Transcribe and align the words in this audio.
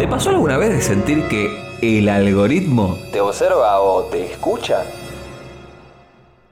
¿Te 0.00 0.08
pasó 0.08 0.30
alguna 0.30 0.56
vez 0.56 0.70
de 0.70 0.80
sentir 0.80 1.28
que 1.28 1.50
el 1.82 2.08
algoritmo 2.08 2.96
¿Te 3.12 3.20
observa 3.20 3.82
o 3.82 4.04
te 4.04 4.32
escucha? 4.32 4.82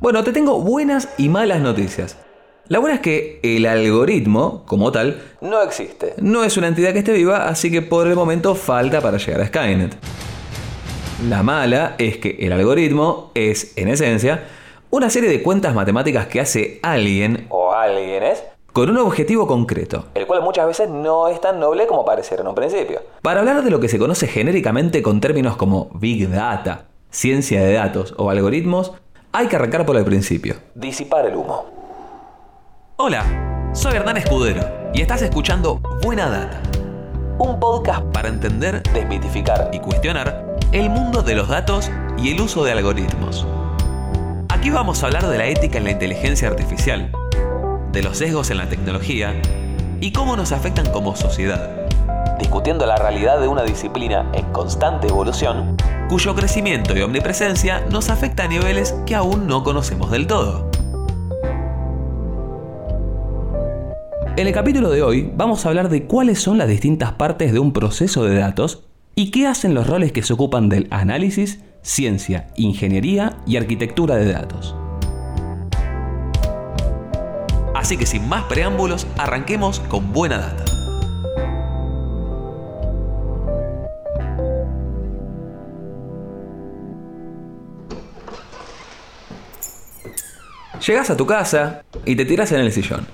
Bueno, 0.00 0.22
te 0.22 0.32
tengo 0.32 0.60
buenas 0.60 1.08
y 1.16 1.30
malas 1.30 1.62
noticias. 1.62 2.18
La 2.66 2.78
buena 2.78 2.96
es 2.96 3.00
que 3.00 3.40
el 3.42 3.64
algoritmo, 3.64 4.66
como 4.66 4.92
tal, 4.92 5.22
No 5.40 5.62
existe. 5.62 6.12
no 6.18 6.44
es 6.44 6.58
una 6.58 6.66
entidad 6.66 6.92
que 6.92 6.98
esté 6.98 7.14
viva, 7.14 7.48
así 7.48 7.70
que 7.70 7.80
por 7.80 8.06
el 8.06 8.16
momento 8.16 8.54
falta 8.54 9.00
para 9.00 9.16
llegar 9.16 9.40
a 9.40 9.46
Skynet. 9.46 9.96
La 11.26 11.42
mala 11.42 11.94
es 11.96 12.18
que 12.18 12.36
el 12.40 12.52
algoritmo 12.52 13.30
es, 13.32 13.72
en 13.78 13.88
esencia, 13.88 14.44
una 14.90 15.08
serie 15.08 15.30
de 15.30 15.42
cuentas 15.42 15.74
matemáticas 15.74 16.26
que 16.26 16.40
hace 16.40 16.80
alguien 16.82 17.46
O 17.48 17.72
alguienes, 17.72 18.44
con 18.78 18.90
un 18.90 18.98
objetivo 18.98 19.48
concreto. 19.48 20.04
el 20.14 20.24
cual 20.28 20.40
muchas 20.40 20.64
veces 20.64 20.88
no 20.88 21.26
es 21.26 21.40
tan 21.40 21.58
noble 21.58 21.88
como 21.88 22.04
pareciera 22.04 22.42
en 22.42 22.48
un 22.48 22.54
principio. 22.54 23.00
Para 23.22 23.40
hablar 23.40 23.64
de 23.64 23.72
lo 23.72 23.80
que 23.80 23.88
se 23.88 23.98
conoce 23.98 24.28
genéricamente 24.28 25.02
con 25.02 25.20
términos 25.20 25.56
como 25.56 25.90
Big 25.94 26.30
Data, 26.30 26.84
ciencia 27.10 27.60
de 27.60 27.72
datos 27.72 28.14
o 28.18 28.30
algoritmos, 28.30 28.92
hay 29.32 29.48
que 29.48 29.56
arrancar 29.56 29.84
por 29.84 29.96
el 29.96 30.04
principio. 30.04 30.54
Disipar 30.76 31.26
el 31.26 31.34
humo. 31.34 31.64
Hola, 32.98 33.70
soy 33.72 33.96
Hernán 33.96 34.18
Escudero 34.18 34.62
y 34.94 35.00
estás 35.00 35.22
escuchando 35.22 35.80
Buena 36.04 36.30
Data 36.30 36.62
Un 37.40 37.58
podcast 37.58 38.04
para 38.12 38.28
entender 38.28 38.84
desmitificar 38.94 39.70
y 39.72 39.80
cuestionar 39.80 40.56
el 40.70 40.88
mundo 40.88 41.24
de 41.24 41.34
los 41.34 41.48
datos 41.48 41.90
y 42.16 42.30
el 42.30 42.40
uso 42.40 42.62
de 42.62 42.70
algoritmos. 42.70 43.44
Aquí 44.50 44.70
vamos 44.70 45.02
a 45.02 45.06
hablar 45.06 45.26
de 45.26 45.36
la 45.36 45.46
ética 45.46 45.78
en 45.78 45.84
la 45.84 45.90
inteligencia 45.90 46.46
artificial, 46.46 47.10
de 47.98 48.04
los 48.04 48.18
sesgos 48.18 48.48
en 48.52 48.58
la 48.58 48.68
tecnología 48.68 49.34
y 50.00 50.12
cómo 50.12 50.36
nos 50.36 50.52
afectan 50.52 50.88
como 50.92 51.16
sociedad, 51.16 51.88
discutiendo 52.38 52.86
la 52.86 52.94
realidad 52.94 53.40
de 53.40 53.48
una 53.48 53.64
disciplina 53.64 54.30
en 54.34 54.46
constante 54.52 55.08
evolución 55.08 55.76
cuyo 56.08 56.36
crecimiento 56.36 56.96
y 56.96 57.02
omnipresencia 57.02 57.84
nos 57.90 58.08
afecta 58.08 58.44
a 58.44 58.48
niveles 58.48 58.94
que 59.04 59.16
aún 59.16 59.48
no 59.48 59.64
conocemos 59.64 60.12
del 60.12 60.28
todo. 60.28 60.70
En 64.36 64.46
el 64.46 64.52
capítulo 64.52 64.90
de 64.90 65.02
hoy 65.02 65.32
vamos 65.34 65.66
a 65.66 65.70
hablar 65.70 65.88
de 65.88 66.04
cuáles 66.06 66.40
son 66.40 66.56
las 66.56 66.68
distintas 66.68 67.14
partes 67.14 67.52
de 67.52 67.58
un 67.58 67.72
proceso 67.72 68.22
de 68.22 68.38
datos 68.38 68.84
y 69.16 69.32
qué 69.32 69.48
hacen 69.48 69.74
los 69.74 69.88
roles 69.88 70.12
que 70.12 70.22
se 70.22 70.34
ocupan 70.34 70.68
del 70.68 70.86
análisis, 70.92 71.64
ciencia, 71.82 72.46
ingeniería 72.54 73.38
y 73.44 73.56
arquitectura 73.56 74.14
de 74.14 74.32
datos. 74.32 74.77
Así 77.88 77.96
que 77.96 78.04
sin 78.04 78.28
más 78.28 78.44
preámbulos, 78.44 79.06
arranquemos 79.16 79.80
con 79.80 80.12
buena 80.12 80.36
data. 80.36 80.62
Llegas 90.86 91.08
a 91.08 91.16
tu 91.16 91.24
casa 91.24 91.82
y 92.04 92.14
te 92.14 92.26
tiras 92.26 92.52
en 92.52 92.60
el 92.60 92.72
sillón. 92.72 93.06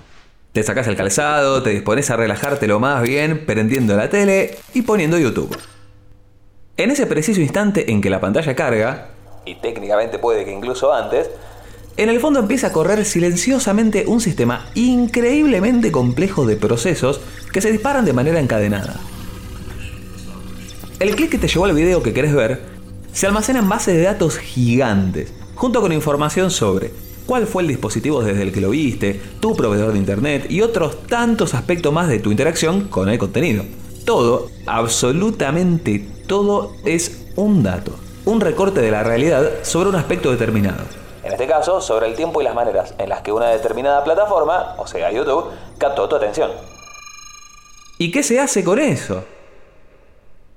Te 0.50 0.64
sacas 0.64 0.88
el 0.88 0.96
calzado, 0.96 1.62
te 1.62 1.70
dispones 1.70 2.10
a 2.10 2.16
relajarte 2.16 2.66
lo 2.66 2.80
más 2.80 3.00
bien, 3.00 3.46
prendiendo 3.46 3.96
la 3.96 4.10
tele 4.10 4.58
y 4.74 4.82
poniendo 4.82 5.16
YouTube. 5.18 5.56
En 6.76 6.90
ese 6.90 7.06
preciso 7.06 7.40
instante 7.40 7.92
en 7.92 8.00
que 8.00 8.10
la 8.10 8.20
pantalla 8.20 8.56
carga, 8.56 9.10
y 9.44 9.54
técnicamente 9.54 10.18
puede 10.18 10.44
que 10.44 10.50
incluso 10.50 10.92
antes, 10.92 11.30
en 11.96 12.08
el 12.08 12.20
fondo 12.20 12.40
empieza 12.40 12.68
a 12.68 12.72
correr 12.72 13.04
silenciosamente 13.04 14.04
un 14.06 14.20
sistema 14.20 14.66
increíblemente 14.74 15.92
complejo 15.92 16.44
de 16.44 16.56
procesos 16.56 17.20
que 17.52 17.60
se 17.60 17.70
disparan 17.70 18.04
de 18.04 18.12
manera 18.12 18.40
encadenada. 18.40 19.00
El 20.98 21.14
clic 21.14 21.30
que 21.30 21.38
te 21.38 21.48
llevó 21.48 21.66
al 21.66 21.74
video 21.74 22.02
que 22.02 22.12
querés 22.12 22.34
ver 22.34 22.62
se 23.12 23.26
almacena 23.26 23.60
en 23.60 23.68
bases 23.68 23.94
de 23.96 24.02
datos 24.02 24.38
gigantes, 24.38 25.32
junto 25.54 25.80
con 25.80 25.92
información 25.92 26.50
sobre 26.50 26.90
cuál 27.26 27.46
fue 27.46 27.62
el 27.62 27.68
dispositivo 27.68 28.22
desde 28.22 28.42
el 28.42 28.52
que 28.52 28.60
lo 28.60 28.70
viste, 28.70 29.20
tu 29.38 29.54
proveedor 29.54 29.92
de 29.92 29.98
internet 29.98 30.46
y 30.50 30.62
otros 30.62 31.06
tantos 31.06 31.54
aspectos 31.54 31.92
más 31.92 32.08
de 32.08 32.18
tu 32.18 32.32
interacción 32.32 32.88
con 32.88 33.08
el 33.08 33.18
contenido. 33.18 33.64
Todo, 34.04 34.50
absolutamente 34.66 36.04
todo 36.26 36.74
es 36.84 37.24
un 37.36 37.62
dato, 37.62 37.94
un 38.24 38.40
recorte 38.40 38.80
de 38.80 38.90
la 38.90 39.04
realidad 39.04 39.48
sobre 39.62 39.90
un 39.90 39.94
aspecto 39.94 40.30
determinado. 40.32 41.03
En 41.24 41.32
este 41.32 41.46
caso, 41.46 41.80
sobre 41.80 42.06
el 42.06 42.14
tiempo 42.14 42.40
y 42.40 42.44
las 42.44 42.54
maneras 42.54 42.94
en 42.98 43.08
las 43.08 43.22
que 43.22 43.32
una 43.32 43.48
determinada 43.48 44.04
plataforma, 44.04 44.74
o 44.78 44.86
sea 44.86 45.10
YouTube, 45.10 45.50
captó 45.78 46.08
tu 46.08 46.16
atención. 46.16 46.50
¿Y 47.98 48.10
qué 48.10 48.22
se 48.22 48.40
hace 48.40 48.62
con 48.64 48.78
eso? 48.78 49.24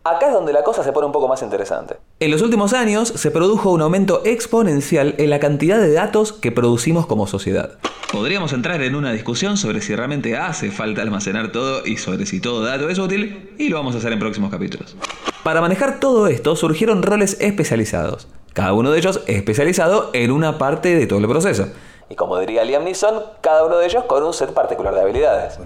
Acá 0.03 0.27
es 0.27 0.33
donde 0.33 0.53
la 0.53 0.63
cosa 0.63 0.83
se 0.83 0.94
pone 0.94 1.06
un 1.06 1.11
poco 1.11 1.27
más 1.27 1.41
interesante. 1.41 1.97
En 2.19 2.31
los 2.31 2.41
últimos 2.41 2.73
años 2.73 3.09
se 3.09 3.29
produjo 3.29 3.72
un 3.72 3.81
aumento 3.81 4.22
exponencial 4.23 5.16
en 5.17 5.29
la 5.29 5.39
cantidad 5.39 5.79
de 5.79 5.91
datos 5.91 6.31
que 6.31 6.51
producimos 6.51 7.06
como 7.06 7.27
sociedad. 7.27 7.77
Podríamos 8.11 8.53
entrar 8.53 8.81
en 8.81 8.95
una 8.95 9.11
discusión 9.11 9.57
sobre 9.57 9.81
si 9.81 9.94
realmente 9.94 10.38
hace 10.38 10.72
falta 10.72 11.01
almacenar 11.01 11.51
todo 11.51 11.85
y 11.85 11.97
sobre 11.97 12.25
si 12.25 12.39
todo 12.39 12.63
dato 12.63 12.89
es 12.89 13.00
útil, 13.00 13.53
y 13.57 13.67
lo 13.67 13.77
vamos 13.77 13.95
a 13.95 13.97
hacer 13.97 14.13
en 14.13 14.19
próximos 14.19 14.50
capítulos. 14.50 14.95
Para 15.44 15.59
manejar 15.59 16.00
todo 16.00 16.27
esto 16.27 16.56
surgieron 16.56 17.03
roles 17.03 17.38
especializados, 17.41 18.29
cada 18.57 18.73
uno 18.73 18.90
de 18.90 18.97
ellos 18.97 19.22
especializado 19.28 20.09
en 20.13 20.31
una 20.31 20.57
parte 20.57 20.95
de 20.95 21.06
todo 21.06 21.19
el 21.19 21.28
proceso. 21.28 21.68
Y 22.09 22.16
como 22.16 22.40
diría 22.40 22.63
Liam 22.63 22.85
Neeson, 22.85 23.22
cada 23.40 23.63
uno 23.63 23.78
de 23.78 23.85
ellos 23.85 24.06
con 24.06 24.23
un 24.23 24.34
set 24.34 24.51
particular 24.51 24.95
de 24.95 25.01
habilidades. 25.01 25.59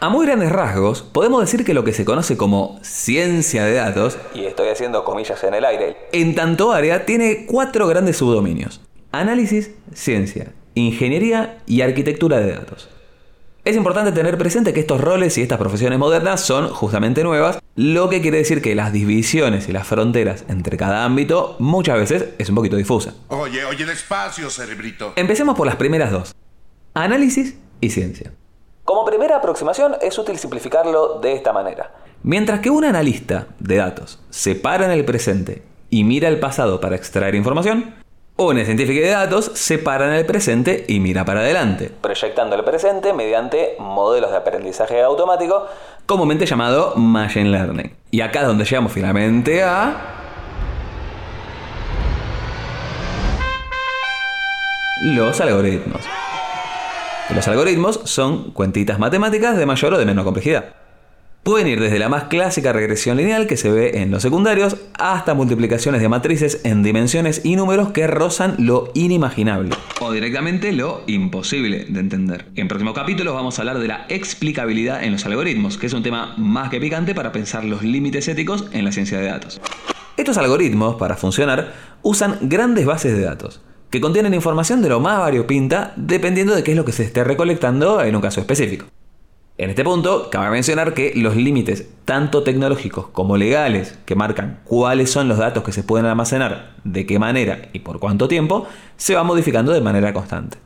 A 0.00 0.08
muy 0.10 0.26
grandes 0.26 0.52
rasgos, 0.52 1.00
podemos 1.00 1.40
decir 1.40 1.64
que 1.64 1.72
lo 1.72 1.82
que 1.82 1.94
se 1.94 2.04
conoce 2.04 2.36
como 2.36 2.78
ciencia 2.82 3.64
de 3.64 3.76
datos 3.76 4.18
Y 4.34 4.44
estoy 4.44 4.68
haciendo 4.68 5.02
comillas 5.02 5.42
en 5.44 5.54
el 5.54 5.64
aire. 5.64 5.96
En 6.12 6.34
tanto 6.34 6.72
área 6.72 7.06
tiene 7.06 7.46
cuatro 7.46 7.86
grandes 7.86 8.18
subdominios. 8.18 8.82
Análisis, 9.12 9.70
ciencia, 9.94 10.52
ingeniería 10.74 11.62
y 11.64 11.80
arquitectura 11.80 12.38
de 12.40 12.52
datos. 12.52 12.90
Es 13.62 13.76
importante 13.76 14.12
tener 14.12 14.38
presente 14.38 14.72
que 14.72 14.80
estos 14.80 15.02
roles 15.02 15.36
y 15.36 15.42
estas 15.42 15.58
profesiones 15.58 15.98
modernas 15.98 16.40
son 16.40 16.70
justamente 16.70 17.22
nuevas, 17.22 17.58
lo 17.76 18.08
que 18.08 18.22
quiere 18.22 18.38
decir 18.38 18.62
que 18.62 18.74
las 18.74 18.90
divisiones 18.90 19.68
y 19.68 19.72
las 19.72 19.86
fronteras 19.86 20.46
entre 20.48 20.78
cada 20.78 21.04
ámbito 21.04 21.56
muchas 21.58 21.98
veces 21.98 22.30
es 22.38 22.48
un 22.48 22.54
poquito 22.54 22.76
difusa. 22.76 23.12
Oye, 23.28 23.62
oye, 23.66 23.84
despacio, 23.84 24.48
cerebrito. 24.48 25.12
Empecemos 25.14 25.56
por 25.56 25.66
las 25.66 25.76
primeras 25.76 26.10
dos. 26.10 26.34
Análisis 26.94 27.58
y 27.82 27.90
ciencia. 27.90 28.32
Como 28.82 29.04
primera 29.04 29.36
aproximación 29.36 29.94
es 30.00 30.18
útil 30.18 30.38
simplificarlo 30.38 31.20
de 31.20 31.34
esta 31.34 31.52
manera. 31.52 31.94
Mientras 32.22 32.60
que 32.60 32.70
un 32.70 32.86
analista 32.86 33.48
de 33.58 33.76
datos 33.76 34.20
se 34.30 34.54
para 34.54 34.86
en 34.86 34.90
el 34.92 35.04
presente 35.04 35.62
y 35.90 36.04
mira 36.04 36.28
el 36.28 36.40
pasado 36.40 36.80
para 36.80 36.96
extraer 36.96 37.34
información, 37.34 37.94
un 38.48 38.64
científico 38.64 39.00
de 39.00 39.10
datos 39.10 39.50
se 39.54 39.78
para 39.78 40.06
en 40.08 40.14
el 40.14 40.24
presente 40.24 40.84
y 40.88 40.98
mira 40.98 41.24
para 41.24 41.40
adelante, 41.40 41.90
Proyectando 42.00 42.56
el 42.56 42.64
presente 42.64 43.12
mediante 43.12 43.76
modelos 43.78 44.30
de 44.30 44.38
aprendizaje 44.38 45.02
automático 45.02 45.66
comúnmente 46.06 46.46
llamado 46.46 46.94
Machine 46.96 47.50
Learning. 47.50 47.94
Y 48.10 48.22
acá 48.22 48.40
es 48.40 48.46
donde 48.46 48.64
llegamos 48.64 48.92
finalmente 48.92 49.62
a... 49.62 50.16
Los 55.02 55.40
algoritmos. 55.40 56.00
Los 57.34 57.46
algoritmos 57.46 58.00
son 58.04 58.52
cuentitas 58.52 58.98
matemáticas 58.98 59.56
de 59.56 59.66
mayor 59.66 59.94
o 59.94 59.98
de 59.98 60.04
menor 60.06 60.24
complejidad. 60.24 60.64
Pueden 61.42 61.68
ir 61.68 61.80
desde 61.80 61.98
la 61.98 62.10
más 62.10 62.24
clásica 62.24 62.74
regresión 62.74 63.16
lineal 63.16 63.46
que 63.46 63.56
se 63.56 63.70
ve 63.70 64.02
en 64.02 64.10
los 64.10 64.20
secundarios 64.22 64.76
hasta 64.98 65.32
multiplicaciones 65.32 66.02
de 66.02 66.08
matrices 66.10 66.60
en 66.64 66.82
dimensiones 66.82 67.40
y 67.44 67.56
números 67.56 67.92
que 67.92 68.06
rozan 68.06 68.56
lo 68.58 68.90
inimaginable. 68.92 69.74
O 70.00 70.12
directamente 70.12 70.70
lo 70.72 71.02
imposible 71.06 71.86
de 71.88 72.00
entender. 72.00 72.44
En 72.56 72.68
próximos 72.68 72.94
capítulos 72.94 73.34
vamos 73.34 73.58
a 73.58 73.62
hablar 73.62 73.78
de 73.78 73.88
la 73.88 74.04
explicabilidad 74.10 75.02
en 75.02 75.12
los 75.12 75.24
algoritmos, 75.24 75.78
que 75.78 75.86
es 75.86 75.94
un 75.94 76.02
tema 76.02 76.34
más 76.36 76.68
que 76.68 76.78
picante 76.78 77.14
para 77.14 77.32
pensar 77.32 77.64
los 77.64 77.82
límites 77.82 78.28
éticos 78.28 78.66
en 78.72 78.84
la 78.84 78.92
ciencia 78.92 79.18
de 79.18 79.28
datos. 79.28 79.62
Estos 80.18 80.36
algoritmos, 80.36 80.96
para 80.96 81.16
funcionar, 81.16 81.72
usan 82.02 82.36
grandes 82.42 82.84
bases 82.84 83.16
de 83.16 83.22
datos, 83.22 83.62
que 83.88 84.02
contienen 84.02 84.34
información 84.34 84.82
de 84.82 84.90
lo 84.90 85.00
más 85.00 85.18
variopinta 85.18 85.94
dependiendo 85.96 86.54
de 86.54 86.62
qué 86.62 86.72
es 86.72 86.76
lo 86.76 86.84
que 86.84 86.92
se 86.92 87.04
esté 87.04 87.24
recolectando 87.24 88.02
en 88.02 88.14
un 88.14 88.20
caso 88.20 88.40
específico. 88.40 88.84
En 89.60 89.68
este 89.68 89.84
punto, 89.84 90.30
cabe 90.30 90.48
mencionar 90.48 90.94
que 90.94 91.12
los 91.14 91.36
límites, 91.36 91.86
tanto 92.06 92.42
tecnológicos 92.42 93.08
como 93.08 93.36
legales, 93.36 93.98
que 94.06 94.14
marcan 94.14 94.60
cuáles 94.64 95.10
son 95.10 95.28
los 95.28 95.36
datos 95.36 95.62
que 95.62 95.72
se 95.72 95.82
pueden 95.82 96.06
almacenar, 96.06 96.76
de 96.84 97.04
qué 97.04 97.18
manera 97.18 97.68
y 97.74 97.80
por 97.80 98.00
cuánto 98.00 98.26
tiempo, 98.26 98.66
se 98.96 99.14
van 99.14 99.26
modificando 99.26 99.72
de 99.72 99.82
manera 99.82 100.14
constante. 100.14 100.56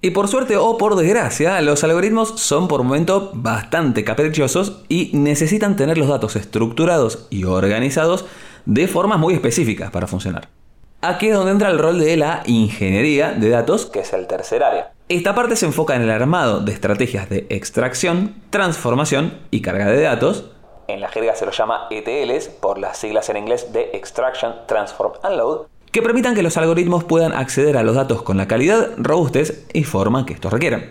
Y 0.00 0.10
por 0.10 0.28
suerte 0.28 0.56
o 0.56 0.78
por 0.78 0.94
desgracia, 0.94 1.60
los 1.60 1.82
algoritmos 1.82 2.40
son 2.40 2.68
por 2.68 2.84
momento 2.84 3.32
bastante 3.34 4.04
caprichosos 4.04 4.84
y 4.88 5.10
necesitan 5.14 5.74
tener 5.74 5.98
los 5.98 6.06
datos 6.06 6.36
estructurados 6.36 7.26
y 7.30 7.42
organizados 7.42 8.26
de 8.64 8.86
formas 8.86 9.18
muy 9.18 9.34
específicas 9.34 9.90
para 9.90 10.06
funcionar. 10.06 10.50
Aquí 11.00 11.30
es 11.30 11.34
donde 11.34 11.50
entra 11.50 11.68
el 11.68 11.80
rol 11.80 11.98
de 11.98 12.16
la 12.16 12.44
ingeniería 12.46 13.32
de 13.32 13.48
datos, 13.48 13.86
que 13.86 13.98
es 13.98 14.12
el 14.12 14.28
tercer 14.28 14.62
área. 14.62 14.93
Esta 15.10 15.34
parte 15.34 15.54
se 15.54 15.66
enfoca 15.66 15.94
en 15.94 16.00
el 16.00 16.10
armado 16.10 16.60
de 16.60 16.72
estrategias 16.72 17.28
de 17.28 17.46
extracción, 17.50 18.36
transformación 18.48 19.34
y 19.50 19.60
carga 19.60 19.84
de 19.84 20.00
datos. 20.00 20.46
En 20.88 21.02
la 21.02 21.10
jerga 21.10 21.36
se 21.36 21.44
los 21.44 21.54
llama 21.58 21.88
ETLs 21.90 22.48
por 22.48 22.78
las 22.78 22.96
siglas 22.96 23.28
en 23.28 23.36
inglés 23.36 23.70
de 23.74 23.90
Extraction, 23.92 24.54
Transform 24.66 25.12
and 25.22 25.36
Load. 25.36 25.66
Que 25.92 26.00
permitan 26.00 26.34
que 26.34 26.42
los 26.42 26.56
algoritmos 26.56 27.04
puedan 27.04 27.34
acceder 27.34 27.76
a 27.76 27.82
los 27.82 27.96
datos 27.96 28.22
con 28.22 28.38
la 28.38 28.48
calidad, 28.48 28.92
robustez 28.96 29.66
y 29.74 29.84
forma 29.84 30.24
que 30.24 30.32
estos 30.32 30.50
requieran. 30.50 30.88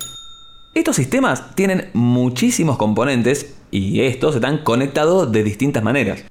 Estos 0.76 0.96
sistemas 0.96 1.56
tienen 1.56 1.90
muchísimos 1.94 2.78
componentes 2.78 3.56
y 3.72 4.02
estos 4.02 4.36
están 4.36 4.60
conectados 4.60 5.32
de 5.32 5.42
distintas 5.42 5.82
maneras. 5.82 6.24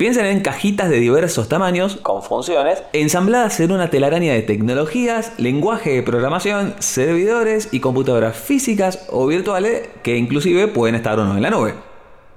Piensen 0.00 0.24
en 0.24 0.40
cajitas 0.40 0.88
de 0.88 0.96
diversos 0.96 1.50
tamaños, 1.50 1.96
con 1.96 2.22
funciones, 2.22 2.82
ensambladas 2.94 3.60
en 3.60 3.70
una 3.70 3.90
telaraña 3.90 4.32
de 4.32 4.40
tecnologías, 4.40 5.34
lenguaje 5.36 5.90
de 5.90 6.02
programación, 6.02 6.74
servidores 6.78 7.68
y 7.70 7.80
computadoras 7.80 8.34
físicas 8.34 9.06
o 9.10 9.26
virtuales 9.26 9.90
que 10.02 10.16
inclusive 10.16 10.68
pueden 10.68 10.94
estar 10.94 11.18
o 11.18 11.26
no 11.26 11.36
en 11.36 11.42
la 11.42 11.50
nube. 11.50 11.74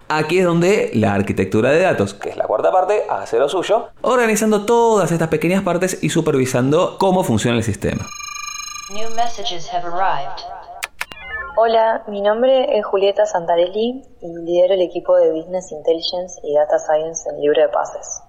Aquí 0.09 0.39
es 0.39 0.45
donde 0.45 0.91
la 0.93 1.13
arquitectura 1.13 1.71
de 1.71 1.79
datos, 1.79 2.13
que 2.13 2.31
es 2.31 2.35
la 2.35 2.47
cuarta 2.47 2.69
parte, 2.69 3.03
hace 3.09 3.39
lo 3.39 3.47
suyo, 3.47 3.87
organizando 4.01 4.65
todas 4.65 5.13
estas 5.13 5.29
pequeñas 5.29 5.63
partes 5.63 5.99
y 6.01 6.09
supervisando 6.09 6.97
cómo 6.99 7.23
funciona 7.23 7.55
el 7.55 7.63
sistema. 7.63 8.05
Hola, 11.55 12.03
mi 12.07 12.19
nombre 12.19 12.79
es 12.79 12.83
Julieta 12.83 13.27
Santarelli 13.27 14.01
y 14.21 14.27
lidero 14.43 14.73
el 14.73 14.81
equipo 14.81 15.15
de 15.17 15.31
Business 15.31 15.71
Intelligence 15.71 16.41
y 16.43 16.55
Data 16.55 16.79
Science 16.79 17.29
en 17.29 17.39
Libro 17.39 17.61
de 17.61 17.69
Pases. 17.69 18.23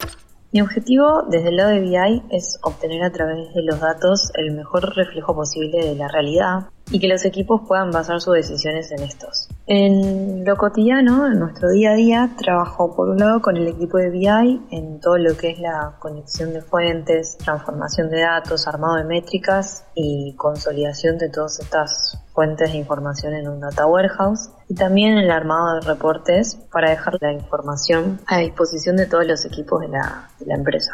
Mi 0.53 0.61
objetivo 0.61 1.23
desde 1.31 1.49
el 1.49 1.56
lado 1.56 1.71
de 1.71 1.81
BI 1.81 2.23
es 2.29 2.59
obtener 2.62 3.03
a 3.03 3.11
través 3.11 3.55
de 3.55 3.62
los 3.62 3.81
datos 3.81 4.31
el 4.35 4.53
mejor 4.53 4.94
reflejo 4.94 5.35
posible 5.35 5.87
de 5.87 5.94
la 5.94 6.09
realidad 6.09 6.69
y 6.91 7.00
que 7.00 7.09
los 7.09 7.25
equipos 7.25 7.62
puedan 7.67 7.91
basar 7.93 8.21
sus 8.21 8.35
decisiones 8.35 8.93
en 8.93 9.03
estos. 9.05 9.49
En 9.67 10.45
lo 10.45 10.57
cotidiano, 10.57 11.27
en 11.27 11.39
nuestro 11.39 11.71
día 11.71 11.93
a 11.93 11.95
día, 11.95 12.31
trabajo 12.37 12.95
por 12.95 13.09
un 13.09 13.17
lado 13.17 13.41
con 13.41 13.57
el 13.57 13.67
equipo 13.67 13.97
de 13.97 14.11
BI 14.11 14.61
en 14.71 15.01
todo 15.01 15.17
lo 15.17 15.35
que 15.39 15.53
es 15.53 15.59
la 15.59 15.97
conexión 16.01 16.53
de 16.53 16.61
fuentes, 16.61 17.39
transformación 17.39 18.11
de 18.11 18.21
datos, 18.21 18.69
armado 18.69 18.97
de 18.97 19.05
métricas 19.05 19.87
y 19.95 20.35
consolidación 20.37 21.17
de 21.17 21.31
todas 21.31 21.61
estas 21.61 22.23
fuentes 22.35 22.73
de 22.73 22.79
información 22.79 23.33
en 23.33 23.49
un 23.49 23.61
data 23.61 23.87
warehouse 23.87 24.51
y 24.69 24.75
también 24.75 25.17
el 25.17 25.31
armado 25.31 25.77
de 25.77 25.81
reportes 25.81 26.57
para 26.71 26.91
dejar 26.91 27.17
la 27.23 27.33
información 27.33 28.21
a 28.27 28.41
disposición 28.41 28.97
de 28.97 29.07
todos 29.07 29.27
los 29.27 29.47
equipos 29.47 29.81
de 29.81 29.89
la, 29.89 30.29
de 30.41 30.47
la 30.47 30.57
empresa. 30.57 30.93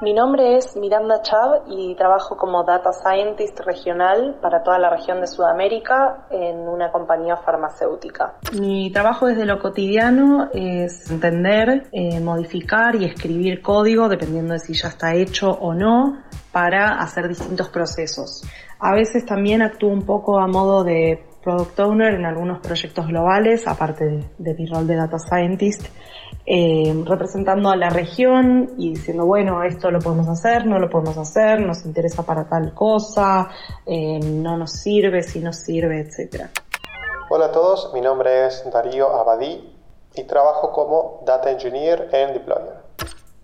Mi 0.00 0.12
nombre 0.12 0.56
es 0.56 0.76
Miranda 0.76 1.22
Chav 1.22 1.64
y 1.66 1.96
trabajo 1.96 2.36
como 2.36 2.62
Data 2.62 2.92
Scientist 2.92 3.58
regional 3.66 4.38
para 4.40 4.62
toda 4.62 4.78
la 4.78 4.90
región 4.90 5.20
de 5.20 5.26
Sudamérica 5.26 6.28
en 6.30 6.68
una 6.68 6.92
compañía 6.92 7.36
farmacéutica. 7.36 8.34
Mi 8.60 8.92
trabajo 8.92 9.26
desde 9.26 9.44
lo 9.44 9.58
cotidiano 9.58 10.50
es 10.52 11.10
entender, 11.10 11.88
eh, 11.90 12.20
modificar 12.20 12.94
y 12.94 13.06
escribir 13.06 13.60
código, 13.60 14.08
dependiendo 14.08 14.52
de 14.52 14.60
si 14.60 14.72
ya 14.72 14.86
está 14.86 15.14
hecho 15.14 15.50
o 15.50 15.74
no, 15.74 16.22
para 16.52 17.00
hacer 17.00 17.26
distintos 17.26 17.68
procesos. 17.68 18.44
A 18.78 18.94
veces 18.94 19.26
también 19.26 19.62
actúo 19.62 19.90
un 19.90 20.06
poco 20.06 20.38
a 20.38 20.46
modo 20.46 20.84
de 20.84 21.27
product 21.42 21.78
owner 21.80 22.14
en 22.14 22.24
algunos 22.24 22.60
proyectos 22.60 23.06
globales, 23.06 23.66
aparte 23.66 24.04
de, 24.04 24.24
de 24.38 24.54
mi 24.54 24.66
rol 24.66 24.86
de 24.86 24.96
data 24.96 25.18
scientist, 25.18 25.86
eh, 26.50 27.04
representando 27.04 27.68
a 27.68 27.76
la 27.76 27.90
región 27.90 28.74
y 28.78 28.94
diciendo, 28.94 29.26
bueno, 29.26 29.62
esto 29.62 29.90
lo 29.90 29.98
podemos 29.98 30.28
hacer, 30.28 30.66
no 30.66 30.78
lo 30.78 30.88
podemos 30.88 31.18
hacer, 31.18 31.60
nos 31.60 31.84
interesa 31.84 32.22
para 32.22 32.48
tal 32.48 32.72
cosa, 32.72 33.48
eh, 33.84 34.18
no 34.18 34.56
nos 34.56 34.72
sirve, 34.72 35.22
si 35.22 35.40
nos 35.40 35.56
sirve, 35.56 36.00
etc. 36.00 36.46
Hola 37.28 37.46
a 37.46 37.52
todos, 37.52 37.92
mi 37.92 38.00
nombre 38.00 38.46
es 38.46 38.64
Darío 38.72 39.14
Abadí 39.14 39.74
y 40.14 40.24
trabajo 40.24 40.72
como 40.72 41.22
Data 41.26 41.50
Engineer 41.50 42.08
en 42.12 42.32
Deployer. 42.32 42.76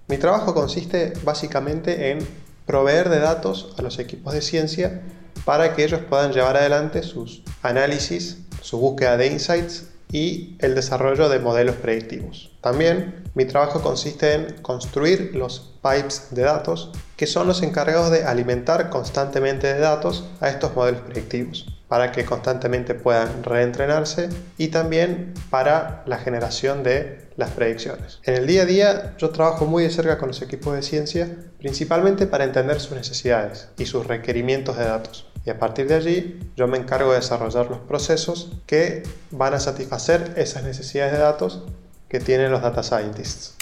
Mi 0.09 0.17
trabajo 0.17 0.55
consiste 0.55 1.13
básicamente 1.23 2.11
en 2.11 2.19
proveer 2.65 3.11
de 3.11 3.21
datos 3.21 3.75
a 3.79 3.83
los 3.83 3.99
equipos 3.99 4.33
de 4.33 4.41
ciencia 4.41 5.03
para 5.45 5.75
que 5.75 5.85
ellos 5.85 6.01
puedan 6.09 6.33
llevar 6.33 6.57
adelante 6.57 7.03
sus 7.03 7.43
análisis, 7.63 8.39
su 8.61 8.79
búsqueda 8.79 9.17
de 9.17 9.27
insights 9.29 9.87
y 10.11 10.57
el 10.61 10.75
desarrollo 10.75 11.29
de 11.29 11.41
modelos 11.41 11.77
predictivos. 11.77 12.53
También 12.61 13.25
mi 13.35 13.47
trabajo 13.47 13.83
consiste 13.83 14.33
en 14.33 14.63
construir 14.63 15.35
los 15.35 15.75
pipes 15.83 16.29
de 16.31 16.43
datos 16.43 16.93
que 17.17 17.27
son 17.27 17.47
los 17.47 17.63
encargados 17.63 18.11
de 18.11 18.25
alimentar 18.25 18.91
constantemente 18.91 19.67
de 19.67 19.81
datos 19.81 20.25
a 20.41 20.49
estos 20.49 20.75
modelos 20.77 21.01
predictivos 21.03 21.67
para 21.89 22.13
que 22.13 22.25
constantemente 22.25 22.95
puedan 22.95 23.43
reentrenarse 23.43 24.29
y 24.57 24.69
también 24.69 25.35
para 25.51 26.05
la 26.07 26.19
generación 26.19 26.83
de 26.83 27.29
las 27.37 27.51
predicciones. 27.51 28.21
En 28.23 28.35
el 28.35 28.47
día 28.47 28.63
a 28.63 28.67
día 28.67 29.15
yo 29.19 29.31
trabajo 29.31 29.67
muy 29.67 29.83
de 29.83 29.91
cerca 29.91 30.19
con 30.19 30.29
los 30.29 30.43
equipos 30.43 30.75
de 30.75 30.83
ciencia 30.83 31.29
principalmente 31.59 32.27
para 32.27 32.45
entender 32.45 32.81
sus 32.81 32.93
necesidades 32.93 33.69
y 33.79 33.87
sus 33.87 34.07
requerimientos 34.07 34.77
de 34.77 34.85
datos 34.85 35.27
y 35.45 35.51
a 35.51 35.59
partir 35.59 35.87
de 35.87 35.95
allí 35.95 36.41
yo 36.57 36.67
me 36.67 36.79
encargo 36.79 37.11
de 37.11 37.17
desarrollar 37.17 37.67
los 37.67 37.79
procesos 37.81 38.51
que 38.67 39.03
van 39.31 39.55
a 39.55 39.61
satisfacer 39.61 40.33
esas 40.37 40.65
necesidades 40.65 41.13
de 41.13 41.19
datos 41.19 41.63
que 42.09 42.21
tienen 42.21 42.51
los 42.51 42.63
data 42.63 42.83
scientists. 42.83 43.57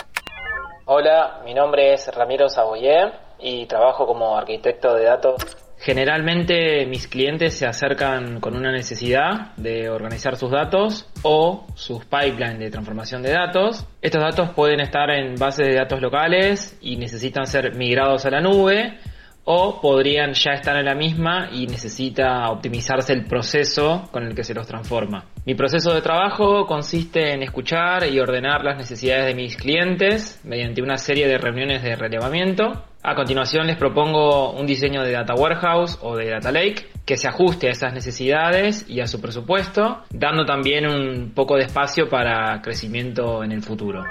Hola, 0.85 1.41
mi 1.45 1.55
nombre 1.55 1.95
es 1.95 2.09
Ramiro 2.15 2.49
Saboyé 2.49 3.13
y 3.39 3.67
trabajo 3.67 4.07
como 4.07 4.37
arquitecto 4.37 4.95
de 4.95 5.05
datos. 5.05 5.43
Generalmente 5.79 6.87
mis 6.87 7.09
clientes 7.09 7.55
se 7.55 7.67
acercan 7.67 8.39
con 8.39 8.55
una 8.55 8.71
necesidad 8.71 9.53
de 9.57 9.91
organizar 9.91 10.37
sus 10.37 10.53
datos 10.53 11.09
o 11.23 11.67
sus 11.75 12.05
pipelines 12.05 12.61
de 12.61 12.71
transformación 12.71 13.21
de 13.23 13.33
datos. 13.33 13.85
Estos 14.01 14.23
datos 14.23 14.51
pueden 14.51 14.79
estar 14.79 15.11
en 15.11 15.35
bases 15.35 15.67
de 15.67 15.75
datos 15.75 16.01
locales 16.01 16.79
y 16.81 16.97
necesitan 16.97 17.47
ser 17.47 17.75
migrados 17.75 18.25
a 18.27 18.31
la 18.31 18.41
nube 18.41 18.97
o 19.45 19.81
podrían 19.81 20.35
ya 20.35 20.53
estar 20.53 20.77
en 20.77 20.85
la 20.85 20.95
misma 20.95 21.49
y 21.53 21.67
necesita 21.67 22.49
optimizarse 22.51 23.13
el 23.13 23.25
proceso 23.25 24.09
con 24.13 24.25
el 24.25 24.35
que 24.35 24.45
se 24.45 24.55
los 24.55 24.67
transforma. 24.67 25.25
Mi 25.45 25.55
proceso 25.55 25.93
de 25.93 26.01
trabajo 26.01 26.67
consiste 26.67 27.33
en 27.33 27.43
escuchar 27.43 28.09
y 28.09 28.21
ordenar 28.21 28.63
las 28.63 28.77
necesidades 28.77 29.27
de 29.27 29.35
mis 29.35 29.57
clientes 29.57 30.41
mediante 30.45 30.83
una 30.83 30.97
serie 30.97 31.27
de 31.27 31.39
reuniones 31.39 31.83
de 31.83 31.97
relevamiento. 31.97 32.85
A 33.03 33.17
continuación 33.17 33.67
les 33.67 33.77
propongo 33.77 34.53
un 34.53 34.65
diseño 34.67 35.03
de 35.03 35.11
Data 35.11 35.35
Warehouse 35.35 35.99
o 36.03 36.17
de 36.17 36.31
Data 36.31 36.53
Lake 36.53 36.87
que 37.05 37.17
se 37.17 37.27
ajuste 37.27 37.67
a 37.67 37.73
esas 37.73 37.93
necesidades 37.93 38.89
y 38.89 39.01
a 39.01 39.09
su 39.09 39.21
presupuesto, 39.21 40.05
dando 40.11 40.45
también 40.45 40.87
un 40.87 41.33
poco 41.35 41.57
de 41.57 41.65
espacio 41.65 42.09
para 42.09 42.63
crecimiento 42.63 43.43
en 43.43 43.51
el 43.51 43.63
futuro. 43.63 44.05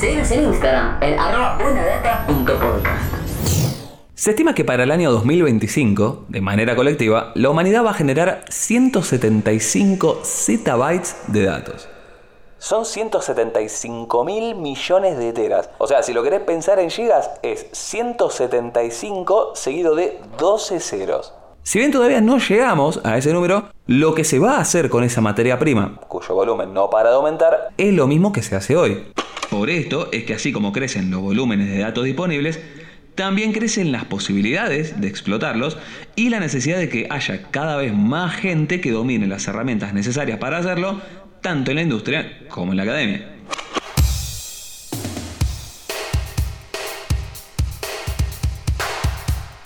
Síguenos 0.00 0.30
en 0.30 0.44
Instagram 0.44 1.02
en 1.02 1.18
arroba. 1.18 1.58
Se 4.14 4.30
estima 4.30 4.54
que 4.54 4.64
para 4.64 4.84
el 4.84 4.92
año 4.92 5.12
2025, 5.12 6.24
de 6.28 6.40
manera 6.40 6.74
colectiva, 6.74 7.32
la 7.34 7.50
humanidad 7.50 7.84
va 7.84 7.90
a 7.90 7.94
generar 7.94 8.46
175 8.48 10.22
zettabytes 10.24 11.16
de 11.26 11.44
datos. 11.44 11.86
Son 12.56 12.86
175 12.86 14.24
mil 14.24 14.54
millones 14.54 15.18
de 15.18 15.34
teras. 15.34 15.68
O 15.76 15.86
sea, 15.86 16.02
si 16.02 16.14
lo 16.14 16.22
querés 16.22 16.40
pensar 16.40 16.78
en 16.78 16.88
gigas, 16.88 17.30
es 17.42 17.66
175 17.72 19.52
seguido 19.54 19.94
de 19.94 20.18
12 20.38 20.80
ceros. 20.80 21.34
Si 21.62 21.78
bien 21.78 21.92
todavía 21.92 22.22
no 22.22 22.38
llegamos 22.38 23.02
a 23.04 23.18
ese 23.18 23.34
número, 23.34 23.64
lo 23.86 24.14
que 24.14 24.24
se 24.24 24.38
va 24.38 24.56
a 24.56 24.60
hacer 24.60 24.88
con 24.88 25.04
esa 25.04 25.20
materia 25.20 25.58
prima, 25.58 26.00
cuyo 26.08 26.34
volumen 26.34 26.72
no 26.72 26.88
para 26.88 27.10
de 27.10 27.16
aumentar, 27.16 27.68
es 27.76 27.92
lo 27.92 28.06
mismo 28.06 28.32
que 28.32 28.40
se 28.40 28.56
hace 28.56 28.78
hoy. 28.78 29.12
Por 29.50 29.68
esto 29.68 30.08
es 30.12 30.22
que 30.22 30.34
así 30.34 30.52
como 30.52 30.72
crecen 30.72 31.10
los 31.10 31.20
volúmenes 31.20 31.68
de 31.68 31.78
datos 31.78 32.04
disponibles, 32.04 32.60
también 33.16 33.52
crecen 33.52 33.90
las 33.90 34.04
posibilidades 34.04 35.00
de 35.00 35.08
explotarlos 35.08 35.76
y 36.14 36.30
la 36.30 36.38
necesidad 36.38 36.78
de 36.78 36.88
que 36.88 37.08
haya 37.10 37.42
cada 37.50 37.76
vez 37.76 37.92
más 37.92 38.36
gente 38.36 38.80
que 38.80 38.92
domine 38.92 39.26
las 39.26 39.48
herramientas 39.48 39.92
necesarias 39.92 40.38
para 40.38 40.58
hacerlo, 40.58 41.00
tanto 41.40 41.72
en 41.72 41.74
la 41.78 41.82
industria 41.82 42.46
como 42.48 42.70
en 42.70 42.76
la 42.76 42.84
academia. 42.84 43.28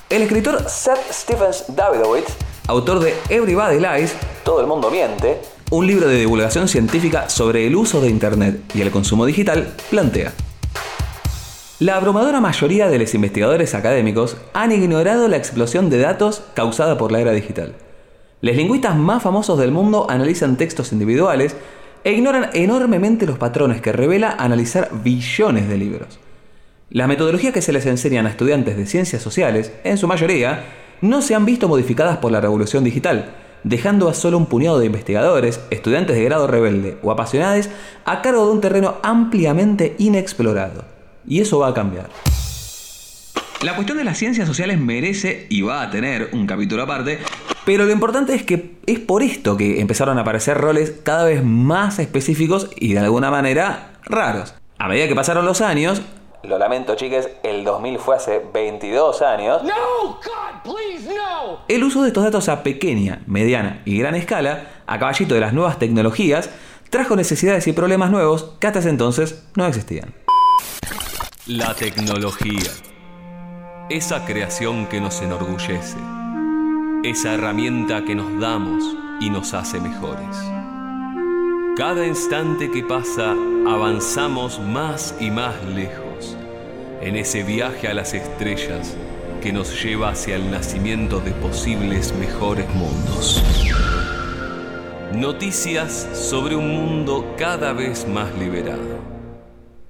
El 0.09 0.23
escritor 0.23 0.67
Seth 0.67 1.13
Stephens 1.13 1.65
Davidowitz, 1.69 2.35
autor 2.69 3.01
de 3.01 3.15
Everybody 3.29 3.81
Lies, 3.81 4.17
Todo 4.45 4.63
el 4.63 4.67
mundo 4.67 4.91
miente, 4.91 5.41
un 5.71 5.87
libro 5.87 6.09
de 6.09 6.19
divulgación 6.19 6.69
científica 6.69 7.29
sobre 7.29 7.67
el 7.67 7.77
uso 7.77 8.01
de 8.01 8.11
Internet 8.11 8.61
y 8.75 8.83
el 8.83 8.91
consumo 8.91 9.27
digital, 9.27 9.75
plantea. 9.91 10.33
La 11.81 11.97
abrumadora 11.97 12.41
mayoría 12.41 12.89
de 12.89 12.99
los 12.99 13.15
investigadores 13.15 13.75
académicos 13.75 14.37
han 14.53 14.73
ignorado 14.73 15.27
la 15.29 15.37
explosión 15.37 15.91
de 15.91 15.99
datos 15.99 16.45
causada 16.55 16.97
por 16.97 17.11
la 17.11 17.21
era 17.21 17.33
digital. 17.33 17.75
Los 18.41 18.57
lingüistas 18.57 18.95
más 18.95 19.23
famosos 19.23 19.59
del 19.59 19.73
mundo 19.73 20.07
analizan 20.09 20.57
textos 20.57 20.93
individuales 20.93 21.57
e 22.05 22.13
ignoran 22.13 22.51
enormemente 22.53 23.27
los 23.27 23.39
patrones 23.39 23.81
que 23.81 23.93
revela 23.93 24.37
analizar 24.39 24.91
billones 25.03 25.69
de 25.69 25.79
libros. 25.79 26.21
Las 26.91 27.09
metodologías 27.09 27.53
que 27.53 27.63
se 27.63 27.73
les 27.73 27.87
enseñan 27.87 28.27
a 28.27 28.31
estudiantes 28.31 28.77
de 28.77 28.87
ciencias 28.87 29.23
sociales, 29.23 29.73
en 29.83 29.99
su 29.99 30.07
mayoría, 30.07 30.65
no 31.01 31.23
se 31.23 31.35
han 31.35 31.45
visto 31.45 31.67
modificadas 31.67 32.19
por 32.19 32.31
la 32.31 32.41
revolución 32.41 32.85
digital, 32.85 33.35
dejando 33.65 34.09
a 34.09 34.15
solo 34.15 34.39
un 34.39 34.47
puñado 34.47 34.79
de 34.79 34.87
investigadores, 34.87 35.61
estudiantes 35.71 36.17
de 36.17 36.25
grado 36.25 36.47
rebelde 36.47 36.99
o 37.03 37.11
apasionados 37.11 37.69
a 38.05 38.23
cargo 38.23 38.47
de 38.47 38.53
un 38.53 38.61
terreno 38.61 38.97
ampliamente 39.03 39.97
inexplorado. 39.99 40.85
Y 41.27 41.41
eso 41.41 41.59
va 41.59 41.69
a 41.69 41.75
cambiar. 41.75 42.11
La 43.63 43.75
cuestión 43.75 43.97
de 43.97 44.05
las 44.05 44.19
ciencias 44.19 44.47
sociales 44.47 44.79
merece 44.79 45.47
y 45.49 45.63
va 45.63 45.83
a 45.83 45.91
tener 45.91 46.29
un 46.33 46.47
capítulo 46.47 46.83
aparte, 46.83 47.19
pero 47.65 47.87
lo 47.87 47.93
importante 47.93 48.35
es 48.35 48.43
que 48.43 48.77
es 48.85 48.99
por 48.99 49.23
esto 49.23 49.57
que 49.57 49.81
empezaron 49.81 50.19
a 50.19 50.21
aparecer 50.21 50.59
roles 50.59 50.93
cada 51.03 51.25
vez 51.25 51.43
más 51.43 51.99
específicos 51.99 52.69
y 52.77 52.93
de 52.93 52.99
alguna 52.99 53.31
manera 53.31 53.93
raros. 54.05 54.55
A 54.79 54.89
medida 54.89 55.09
que 55.09 55.15
pasaron 55.15 55.47
los 55.47 55.63
años, 55.63 56.03
Lo 56.47 56.59
lamento, 56.59 56.95
chiques, 56.95 57.31
el 57.43 57.65
2000 57.65 57.99
fue 57.99 58.17
hace 58.17 58.43
22 58.53 59.23
años. 59.23 59.63
el 61.69 61.85
uso 61.85 62.03
de 62.03 62.09
estos 62.09 62.25
datos 62.25 62.49
a 62.51 62.63
pequeña, 62.63 63.23
mediana 63.27 63.81
y 63.87 63.99
gran 63.99 64.15
escala, 64.15 64.83
a 64.87 64.99
caballito 64.99 65.35
de 65.35 65.41
las 65.41 65.55
nuevas 65.55 65.79
tecnologías, 65.79 66.51
trajo 66.91 67.17
necesidades 67.17 67.67
y 67.67 67.73
problemas 67.73 68.11
nuevos 68.11 68.57
que 68.61 68.67
hasta 68.67 68.81
ese 68.81 68.91
entonces 68.91 69.47
no 69.57 69.67
existían. 69.67 70.15
La 71.47 71.75
tecnología. 71.75 72.71
Esa 73.89 74.27
creación 74.27 74.87
que 74.87 75.01
nos 75.01 75.23
enorgullece. 75.23 75.97
Esa 77.05 77.35
herramienta 77.35 78.05
que 78.05 78.15
nos 78.15 78.39
damos 78.39 78.85
y 79.21 79.31
nos 79.31 79.55
hace 79.55 79.81
mejores. 79.81 80.37
Cada 81.77 82.07
instante 82.07 82.71
que 82.71 82.83
pasa 82.83 83.35
avanzamos 83.67 84.61
más 84.61 85.15
y 85.21 85.31
más 85.31 85.63
lejos 85.65 86.04
en 87.05 87.17
ese 87.17 87.43
viaje 87.43 87.87
a 87.87 87.95
las 87.95 88.15
estrellas 88.15 88.97
que 89.43 89.53
nos 89.53 89.83
lleva 89.83 90.09
hacia 90.09 90.37
el 90.37 90.51
nacimiento 90.51 91.21
de 91.21 91.33
posibles 91.33 92.15
mejores 92.15 92.67
mundos. 92.75 93.43
Noticias 95.13 96.09
sobre 96.15 96.57
un 96.57 96.67
mundo 96.67 97.35
cada 97.37 97.75
vez 97.75 98.09
más 98.09 98.35
liberado. 98.39 99.15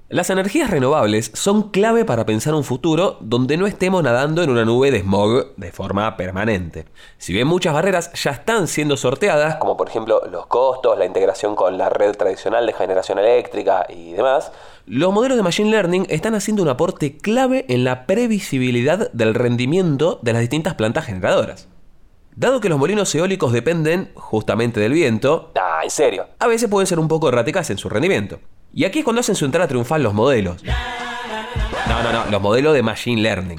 Las 0.08 0.28
energías 0.28 0.70
renovables 0.70 1.30
son 1.34 1.70
clave 1.70 2.04
para 2.04 2.26
pensar 2.26 2.54
un 2.54 2.62
futuro 2.62 3.16
donde 3.20 3.56
no 3.56 3.66
estemos 3.66 4.02
nadando 4.02 4.42
en 4.42 4.50
una 4.50 4.64
nube 4.64 4.90
de 4.90 5.00
smog 5.00 5.54
de 5.56 5.72
forma 5.72 6.16
permanente. 6.16 6.86
Si 7.16 7.32
bien 7.32 7.46
muchas 7.46 7.72
barreras 7.72 8.12
ya 8.12 8.32
están 8.32 8.68
siendo 8.68 8.96
sorteadas, 8.96 9.56
Como 9.56 9.76
por 9.76 9.88
ejemplo 9.88 10.20
los 10.30 10.46
costos, 10.46 10.98
la 10.98 11.06
integración 11.06 11.56
con 11.56 11.78
la 11.78 11.88
red 11.88 12.16
tradicional 12.16 12.66
de 12.66 12.74
generación 12.74 13.18
eléctrica 13.18 13.86
y 13.88 14.12
demás. 14.12 14.52
Los 14.86 15.12
modelos 15.12 15.36
de 15.36 15.42
Machine 15.42 15.70
Learning 15.70 16.06
están 16.10 16.34
haciendo 16.34 16.62
un 16.62 16.68
aporte 16.68 17.16
clave 17.16 17.64
en 17.68 17.84
la 17.84 18.06
previsibilidad 18.06 19.10
del 19.12 19.34
rendimiento 19.34 20.18
de 20.22 20.32
las 20.32 20.40
distintas 20.40 20.74
plantas 20.74 21.06
generadoras. 21.06 21.68
Dado 22.36 22.60
que 22.60 22.68
los 22.68 22.78
molinos 22.78 23.14
eólicos 23.14 23.52
dependen 23.52 24.10
justamente 24.14 24.80
del 24.80 24.92
viento, 24.92 25.52
Ah, 25.54 25.80
en 25.84 25.90
serio. 25.90 26.26
a 26.38 26.46
veces 26.48 26.68
pueden 26.68 26.86
ser 26.86 26.98
un 26.98 27.08
poco 27.08 27.28
erráticas 27.28 27.70
en 27.70 27.78
su 27.78 27.88
rendimiento. 27.88 28.40
Y 28.74 28.84
aquí 28.84 28.98
es 28.98 29.04
cuando 29.04 29.20
hacen 29.20 29.36
su 29.36 29.44
entrada 29.44 29.68
triunfal 29.68 30.02
los 30.02 30.14
modelos. 30.14 30.62
No, 30.64 32.02
no, 32.02 32.12
no, 32.12 32.30
los 32.30 32.42
modelos 32.42 32.74
de 32.74 32.82
Machine 32.82 33.22
Learning. 33.22 33.58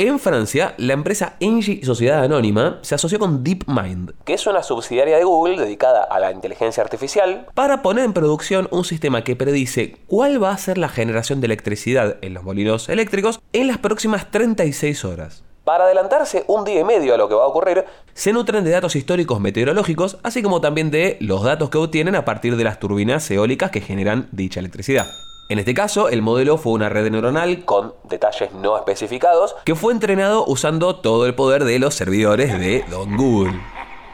En 0.00 0.20
Francia, 0.20 0.74
la 0.76 0.92
empresa 0.92 1.34
Engie 1.40 1.84
Sociedad 1.84 2.22
Anónima 2.22 2.78
se 2.82 2.94
asoció 2.94 3.18
con 3.18 3.42
DeepMind 3.42 4.12
Que 4.24 4.34
es 4.34 4.46
una 4.46 4.62
subsidiaria 4.62 5.16
de 5.16 5.24
Google 5.24 5.60
dedicada 5.60 6.04
a 6.04 6.20
la 6.20 6.30
inteligencia 6.30 6.84
artificial. 6.84 7.48
para 7.54 7.82
poner 7.82 8.04
en 8.04 8.12
producción 8.12 8.68
un 8.70 8.84
sistema 8.84 9.24
que 9.24 9.34
predice 9.34 9.96
cuál 10.06 10.40
va 10.40 10.52
a 10.52 10.58
ser 10.58 10.78
la 10.78 10.88
generación 10.88 11.40
de 11.40 11.46
electricidad 11.46 12.16
en 12.22 12.32
los 12.32 12.44
molinos 12.44 12.88
eléctricos 12.88 13.40
en 13.52 13.66
las 13.66 13.78
próximas 13.78 14.30
36 14.30 15.04
horas. 15.04 15.42
Para 15.64 15.82
adelantarse 15.82 16.44
un 16.46 16.64
día 16.64 16.78
y 16.78 16.84
medio 16.84 17.14
a 17.14 17.16
lo 17.16 17.28
que 17.28 17.34
va 17.34 17.42
a 17.42 17.48
ocurrir, 17.48 17.84
Se 18.14 18.32
nutren 18.32 18.62
de 18.62 18.70
datos 18.70 18.94
históricos 18.94 19.40
meteorológicos, 19.40 20.18
así 20.22 20.42
como 20.42 20.60
también 20.60 20.92
de 20.92 21.16
los 21.20 21.42
datos 21.42 21.70
que 21.70 21.78
obtienen 21.78 22.14
a 22.14 22.24
partir 22.24 22.54
de 22.54 22.62
las 22.62 22.78
turbinas 22.78 23.28
eólicas 23.32 23.72
que 23.72 23.80
generan 23.80 24.28
dicha 24.30 24.60
electricidad. 24.60 25.06
En 25.50 25.58
este 25.58 25.72
caso, 25.72 26.10
el 26.10 26.20
modelo 26.20 26.58
fue 26.58 26.74
una 26.74 26.90
red 26.90 27.10
neuronal 27.10 27.64
con 27.64 27.94
detalles 28.04 28.52
no 28.52 28.76
especificados, 28.76 29.56
que 29.64 29.74
fue 29.74 29.94
entrenado 29.94 30.44
usando 30.46 30.96
todo 30.96 31.24
el 31.24 31.34
poder 31.34 31.64
de 31.64 31.78
los 31.78 31.94
servidores 31.94 32.58
de 32.58 32.84
Don 32.90 33.16
Google. 33.16 33.58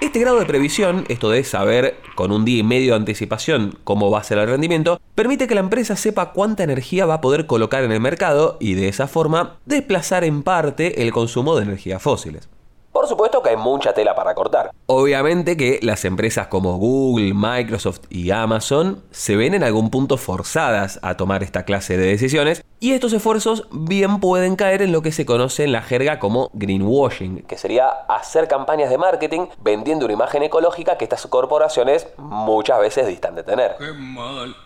Este 0.00 0.20
grado 0.20 0.38
de 0.38 0.46
previsión, 0.46 1.04
esto 1.08 1.30
de 1.30 1.42
saber 1.42 1.96
con 2.14 2.30
un 2.30 2.44
día 2.44 2.60
y 2.60 2.62
medio 2.62 2.92
de 2.92 2.98
anticipación 2.98 3.76
cómo 3.82 4.12
va 4.12 4.20
a 4.20 4.24
ser 4.24 4.38
el 4.38 4.46
rendimiento, 4.46 5.00
permite 5.16 5.48
que 5.48 5.56
la 5.56 5.60
empresa 5.60 5.96
sepa 5.96 6.30
cuánta 6.30 6.62
energía 6.62 7.04
va 7.04 7.14
a 7.14 7.20
poder 7.20 7.46
colocar 7.46 7.82
en 7.82 7.90
el 7.90 8.00
mercado 8.00 8.56
y 8.60 8.74
de 8.74 8.86
esa 8.86 9.08
forma 9.08 9.56
desplazar 9.66 10.22
en 10.22 10.44
parte 10.44 11.02
el 11.02 11.10
consumo 11.10 11.56
de 11.56 11.64
energías 11.64 12.00
fósiles. 12.00 12.48
Por 12.94 13.08
supuesto 13.08 13.42
que 13.42 13.50
hay 13.50 13.56
mucha 13.56 13.92
tela 13.92 14.14
para 14.14 14.36
cortar. 14.36 14.70
Obviamente 14.86 15.56
que 15.56 15.80
las 15.82 16.04
empresas 16.04 16.46
como 16.46 16.78
Google, 16.78 17.34
Microsoft 17.34 18.02
y 18.08 18.30
Amazon 18.30 19.02
se 19.10 19.34
ven 19.34 19.52
en 19.52 19.64
algún 19.64 19.90
punto 19.90 20.16
forzadas 20.16 21.00
a 21.02 21.16
tomar 21.16 21.42
esta 21.42 21.64
clase 21.64 21.96
de 21.96 22.06
decisiones 22.06 22.64
y 22.78 22.92
estos 22.92 23.12
esfuerzos 23.12 23.66
bien 23.72 24.20
pueden 24.20 24.54
caer 24.54 24.80
en 24.80 24.92
lo 24.92 25.02
que 25.02 25.10
se 25.10 25.26
conoce 25.26 25.64
en 25.64 25.72
la 25.72 25.82
jerga 25.82 26.20
como 26.20 26.50
greenwashing. 26.52 27.42
Que 27.42 27.58
sería 27.58 27.88
hacer 27.88 28.46
campañas 28.46 28.90
de 28.90 28.98
marketing 28.98 29.48
vendiendo 29.60 30.04
una 30.04 30.14
imagen 30.14 30.44
ecológica 30.44 30.96
que 30.96 31.02
estas 31.04 31.26
corporaciones 31.26 32.06
muchas 32.16 32.78
veces 32.78 33.08
distan 33.08 33.34
de 33.34 33.42
tener. 33.42 33.74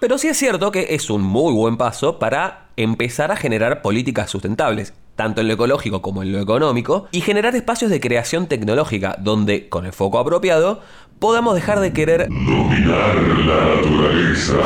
Pero 0.00 0.18
sí 0.18 0.28
es 0.28 0.36
cierto 0.36 0.70
que 0.70 0.94
es 0.94 1.08
un 1.08 1.22
muy 1.22 1.54
buen 1.54 1.78
paso 1.78 2.18
para 2.18 2.67
empezar 2.78 3.32
a 3.32 3.36
generar 3.36 3.82
políticas 3.82 4.30
sustentables, 4.30 4.94
tanto 5.16 5.40
en 5.40 5.48
lo 5.48 5.54
ecológico 5.54 6.00
como 6.00 6.22
en 6.22 6.30
lo 6.30 6.38
económico, 6.38 7.08
y 7.10 7.22
generar 7.22 7.56
espacios 7.56 7.90
de 7.90 8.00
creación 8.00 8.46
tecnológica 8.46 9.16
donde, 9.18 9.68
con 9.68 9.84
el 9.84 9.92
foco 9.92 10.20
apropiado, 10.20 10.80
podamos 11.18 11.56
dejar 11.56 11.80
de 11.80 11.92
querer 11.92 12.28
Dominar 12.28 13.16
la 13.16 13.74
naturaleza. 13.74 14.58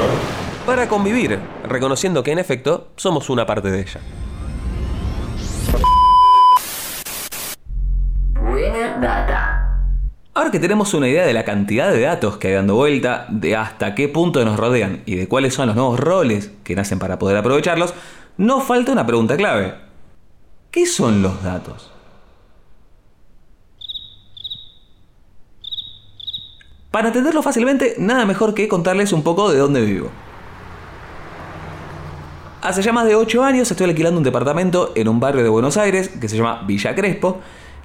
para 0.67 0.89
convivir, 0.89 1.39
reconociendo 1.65 2.23
que 2.23 2.33
en 2.33 2.39
efecto 2.39 2.89
somos 2.97 3.31
una 3.31 3.47
parte 3.47 3.71
de 3.71 3.81
ella. 3.81 4.01
Buena 8.35 8.99
data. 8.99 9.42
Ahora 10.35 10.51
que 10.51 10.59
tenemos 10.59 10.95
una 10.95 11.09
idea 11.09 11.27
de 11.27 11.35
la 11.35 11.45
cantidad 11.45 11.93
de 11.93 12.01
datos 12.01 12.39
que 12.39 12.49
hay 12.49 12.55
dando 12.55 12.75
vuelta, 12.75 13.27
de 13.29 13.55
hasta 13.55 13.95
qué 13.95 14.09
punto 14.09 14.43
nos 14.47 14.57
rodean 14.57 15.03
y 15.05 15.17
de 15.17 15.29
cuáles 15.29 15.53
son 15.53 15.67
los 15.67 15.77
nuevos 15.77 16.01
roles 16.01 16.51
que 16.65 16.75
nacen 16.75 16.99
para 16.99 17.19
poder 17.19 17.37
aprovecharlos, 17.37 17.93
nos 18.39 18.65
falta 18.65 18.93
una 18.93 19.07
pregunta 19.07 19.37
clave. 19.37 19.75
¿Qué 20.71 20.87
son 20.87 21.21
los 21.21 21.43
datos? 21.43 21.91
Para 26.91 27.09
entenderlo 27.09 27.43
fácilmente, 27.43 27.97
nada 27.99 28.25
mejor 28.25 28.55
que 28.55 28.69
contarles 28.69 29.13
un 29.13 29.23
poco 29.23 29.53
de 29.53 29.59
dónde 29.59 29.83
vivo. 29.83 30.11
Hace 32.63 32.81
ya 32.81 32.93
más 32.93 33.07
de 33.07 33.17
8 33.17 33.45
años 33.45 33.71
estoy 33.71 33.91
alquilando 33.91 34.17
un 34.17 34.25
departamento 34.25 34.93
en 34.95 35.09
un 35.09 35.21
barrio 35.21 35.43
de 35.43 35.51
Buenos 35.51 35.77
Aires 35.77 36.09
que 36.09 36.29
se 36.29 36.39
llama 36.39 36.63
Villa 36.67 36.95
Crespo. 36.95 37.41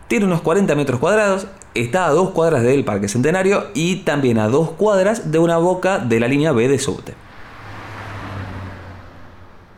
Tiene 0.08 0.26
unos 0.26 0.42
40 0.42 0.74
metros 0.76 1.00
cuadrados, 1.00 1.48
está 1.74 2.06
a 2.06 2.12
dos 2.12 2.30
cuadras 2.32 2.64
del 2.64 2.86
Parque 2.86 3.10
Centenario 3.10 3.68
y 3.74 3.98
también 3.98 4.40
a 4.40 4.48
dos 4.48 4.72
cuadras 4.72 5.32
de 5.32 5.40
una 5.40 5.58
boca 5.58 6.00
de 6.00 6.20
la 6.20 6.28
línea 6.28 6.54
B 6.54 6.68
de 6.70 6.80
subte. 6.80 7.14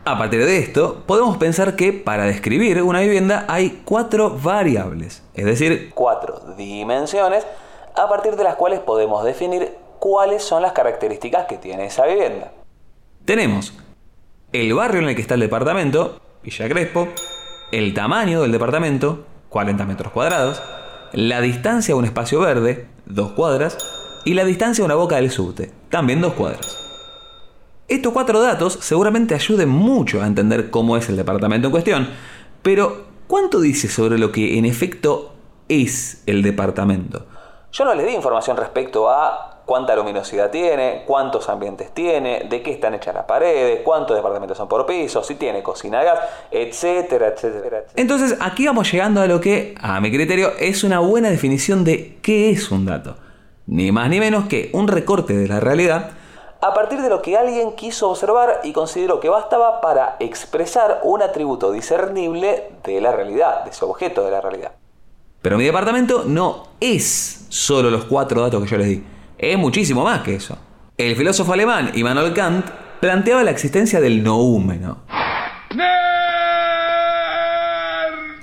A 0.04 0.16
partir 0.16 0.44
de 0.44 0.58
esto, 0.58 1.02
podemos 1.06 1.36
pensar 1.36 1.76
que 1.76 1.92
para 1.92 2.24
describir 2.24 2.80
una 2.82 3.00
vivienda 3.00 3.44
hay 3.48 3.82
cuatro 3.84 4.30
variables, 4.30 5.22
es 5.34 5.44
decir, 5.44 5.90
Cuatro 5.94 6.40
dimensiones 6.56 7.44
a 7.96 8.08
partir 8.08 8.36
de 8.36 8.44
las 8.44 8.54
cuales 8.54 8.80
podemos 8.80 9.24
definir 9.24 9.74
cuáles 9.98 10.42
son 10.42 10.62
las 10.62 10.72
características 10.72 11.46
que 11.46 11.58
tiene 11.58 11.86
esa 11.86 12.06
vivienda. 12.06 12.52
tenemos 13.24 13.74
el 14.52 14.72
barrio 14.74 15.02
en 15.02 15.08
el 15.08 15.14
que 15.14 15.22
está 15.22 15.34
el 15.34 15.40
departamento, 15.40 16.20
Villa 16.42 16.68
Crespo, 16.68 17.08
el 17.70 17.94
tamaño 17.94 18.42
del 18.42 18.50
departamento, 18.50 19.24
40 19.50 19.84
metros 19.84 20.12
cuadrados, 20.12 20.62
la 21.12 21.42
distancia 21.42 21.92
a 21.92 21.98
un 21.98 22.06
espacio 22.06 22.40
verde, 22.40 22.88
2 23.06 23.32
cuadras, 23.32 23.76
y 24.24 24.34
la 24.34 24.44
distancia 24.44 24.82
a 24.82 24.86
una 24.86 24.94
boca 24.94 25.16
del 25.16 25.30
subte, 25.30 25.72
también 25.90 26.20
2 26.22 26.32
cuadras. 26.32 26.78
Estos 27.88 28.12
cuatro 28.12 28.40
datos 28.40 28.78
seguramente 28.80 29.34
ayuden 29.34 29.68
mucho 29.68 30.22
a 30.22 30.26
entender 30.26 30.70
cómo 30.70 30.96
es 30.96 31.08
el 31.08 31.16
departamento 31.16 31.66
en 31.66 31.72
cuestión, 31.72 32.08
pero 32.62 33.04
¿cuánto 33.26 33.60
dice 33.60 33.88
sobre 33.88 34.16
lo 34.16 34.30
que 34.30 34.58
en 34.58 34.64
efecto 34.64 35.34
es 35.68 36.22
el 36.26 36.42
departamento? 36.42 37.26
Yo 37.72 37.84
no 37.84 37.94
les 37.94 38.06
di 38.06 38.12
información 38.12 38.56
respecto 38.56 39.10
a 39.10 39.49
cuánta 39.70 39.94
luminosidad 39.94 40.50
tiene, 40.50 41.04
cuántos 41.06 41.48
ambientes 41.48 41.94
tiene, 41.94 42.48
de 42.50 42.60
qué 42.60 42.72
están 42.72 42.92
hechas 42.94 43.14
las 43.14 43.24
paredes, 43.24 43.82
cuántos 43.84 44.16
departamentos 44.16 44.58
son 44.58 44.66
por 44.66 44.84
piso, 44.84 45.22
si 45.22 45.36
tiene 45.36 45.62
cocina 45.62 46.00
a 46.00 46.02
gas, 46.02 46.18
etcétera, 46.50 47.28
etcétera, 47.28 47.78
etcétera. 47.78 47.92
Entonces 47.94 48.36
aquí 48.40 48.66
vamos 48.66 48.90
llegando 48.90 49.20
a 49.20 49.28
lo 49.28 49.40
que, 49.40 49.76
a 49.80 50.00
mi 50.00 50.10
criterio, 50.10 50.50
es 50.58 50.82
una 50.82 50.98
buena 50.98 51.30
definición 51.30 51.84
de 51.84 52.18
qué 52.20 52.50
es 52.50 52.72
un 52.72 52.84
dato. 52.84 53.14
Ni 53.68 53.92
más 53.92 54.10
ni 54.10 54.18
menos 54.18 54.46
que 54.46 54.70
un 54.72 54.88
recorte 54.88 55.36
de 55.36 55.46
la 55.46 55.60
realidad 55.60 56.10
a 56.60 56.74
partir 56.74 57.00
de 57.00 57.08
lo 57.08 57.22
que 57.22 57.36
alguien 57.36 57.76
quiso 57.76 58.10
observar 58.10 58.62
y 58.64 58.72
consideró 58.72 59.20
que 59.20 59.28
bastaba 59.28 59.80
para 59.80 60.16
expresar 60.18 61.02
un 61.04 61.22
atributo 61.22 61.70
discernible 61.70 62.72
de 62.82 63.00
la 63.00 63.12
realidad, 63.12 63.62
de 63.62 63.70
ese 63.70 63.84
objeto 63.84 64.24
de 64.24 64.32
la 64.32 64.40
realidad. 64.40 64.72
Pero 65.40 65.56
mi 65.56 65.64
departamento 65.64 66.24
no 66.26 66.64
es 66.80 67.46
solo 67.50 67.88
los 67.88 68.06
cuatro 68.06 68.42
datos 68.42 68.64
que 68.64 68.68
yo 68.68 68.76
les 68.76 68.88
di, 68.88 69.04
es 69.40 69.58
muchísimo 69.58 70.04
más 70.04 70.20
que 70.20 70.34
eso. 70.34 70.58
El 70.98 71.16
filósofo 71.16 71.54
alemán 71.54 71.92
Immanuel 71.94 72.34
Kant 72.34 72.66
planteaba 73.00 73.42
la 73.42 73.50
existencia 73.50 73.98
del 73.98 74.22
noúmeno. 74.22 74.98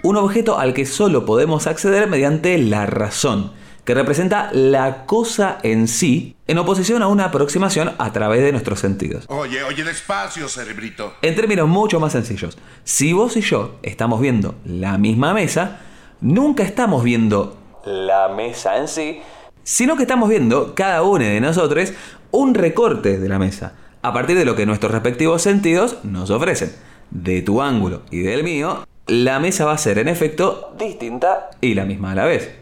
Un 0.01 0.17
objeto 0.17 0.57
al 0.57 0.73
que 0.73 0.87
solo 0.87 1.23
podemos 1.25 1.67
acceder 1.67 2.07
mediante 2.07 2.57
la 2.57 2.87
razón, 2.87 3.51
que 3.85 3.93
representa 3.93 4.49
la 4.53 5.05
cosa 5.05 5.59
en 5.61 5.87
sí, 5.87 6.35
en 6.47 6.57
oposición 6.57 7.03
a 7.03 7.07
una 7.07 7.25
aproximación 7.25 7.93
a 7.99 8.11
través 8.11 8.41
de 8.41 8.51
nuestros 8.51 8.79
sentidos. 8.79 9.25
Oye, 9.27 9.63
oye, 9.63 9.83
despacio, 9.83 10.47
cerebrito. 10.47 11.13
En 11.21 11.35
términos 11.35 11.67
mucho 11.67 11.99
más 11.99 12.13
sencillos, 12.13 12.57
si 12.83 13.13
vos 13.13 13.37
y 13.37 13.41
yo 13.41 13.75
estamos 13.83 14.19
viendo 14.19 14.55
la 14.65 14.97
misma 14.97 15.33
mesa, 15.35 15.81
nunca 16.21 16.63
estamos 16.63 17.03
viendo 17.03 17.55
La 17.85 18.29
mesa 18.29 18.77
en 18.77 18.87
sí. 18.87 19.21
Sino 19.67 19.97
que 19.97 20.03
estamos 20.03 20.29
viendo 20.29 20.75
cada 20.75 21.03
uno 21.03 21.25
de 21.25 21.41
nosotros 21.41 21.91
un 22.31 22.53
recorte 22.53 23.19
de 23.19 23.27
la 23.27 23.38
mesa, 23.38 23.74
a 24.01 24.13
partir 24.13 24.38
de 24.38 24.45
lo 24.45 24.55
que 24.55 24.65
nuestros 24.65 24.93
respectivos 24.93 25.41
sentidos 25.41 25.97
nos 26.03 26.29
ofrecen. 26.29 26.74
De 27.12 27.41
tu 27.41 27.62
ángulo 27.62 28.03
y 28.09 28.21
del 28.21 28.45
mío, 28.45 28.86
la 29.07 29.41
mesa 29.41 29.65
va 29.65 29.74
a 29.74 29.77
ser 29.77 29.97
en 29.97 30.07
efecto 30.07 30.74
distinta 30.79 31.50
y 31.59 31.74
la 31.74 31.83
misma 31.83 32.13
a 32.13 32.15
la 32.15 32.24
vez. 32.24 32.55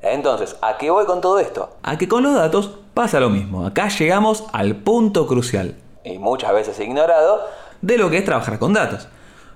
Entonces, 0.00 0.56
¿a 0.62 0.78
qué 0.78 0.88
voy 0.88 1.04
con 1.04 1.20
todo 1.20 1.38
esto? 1.38 1.76
A 1.82 1.98
que 1.98 2.08
con 2.08 2.22
los 2.22 2.34
datos 2.34 2.78
pasa 2.94 3.20
lo 3.20 3.28
mismo. 3.28 3.66
Acá 3.66 3.88
llegamos 3.88 4.44
al 4.54 4.76
punto 4.76 5.26
crucial 5.26 5.76
Y 6.02 6.18
muchas 6.18 6.54
veces 6.54 6.80
ignorado, 6.80 7.42
de 7.82 7.98
lo 7.98 8.08
que 8.08 8.16
es 8.16 8.24
trabajar 8.24 8.58
con 8.58 8.72
datos. 8.72 9.08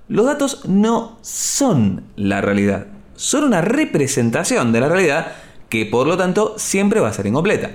Los 0.07 0.27
datos 0.27 0.65
no 0.65 1.17
son 1.21 2.03
la 2.15 2.41
realidad, 2.41 2.85
son 3.15 3.45
una 3.45 3.61
representación 3.61 4.71
de 4.71 4.79
la 4.79 4.89
realidad 4.89 5.31
que 5.73 5.87
por 5.87 6.05
lo 6.05 6.15
tanto 6.15 6.53
siempre 6.55 6.99
va 6.99 7.07
a 7.07 7.13
ser 7.13 7.25
incompleta. 7.25 7.71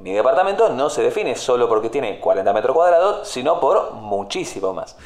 mi 0.00 0.12
departamento 0.12 0.68
no 0.68 0.88
se 0.88 1.02
define 1.02 1.34
solo 1.34 1.68
porque 1.68 1.88
tiene 1.88 2.20
40 2.20 2.52
metros 2.52 2.72
cuadrados, 2.72 3.26
sino 3.26 3.58
por 3.58 3.94
muchísimo 3.94 4.72
más. 4.72 4.96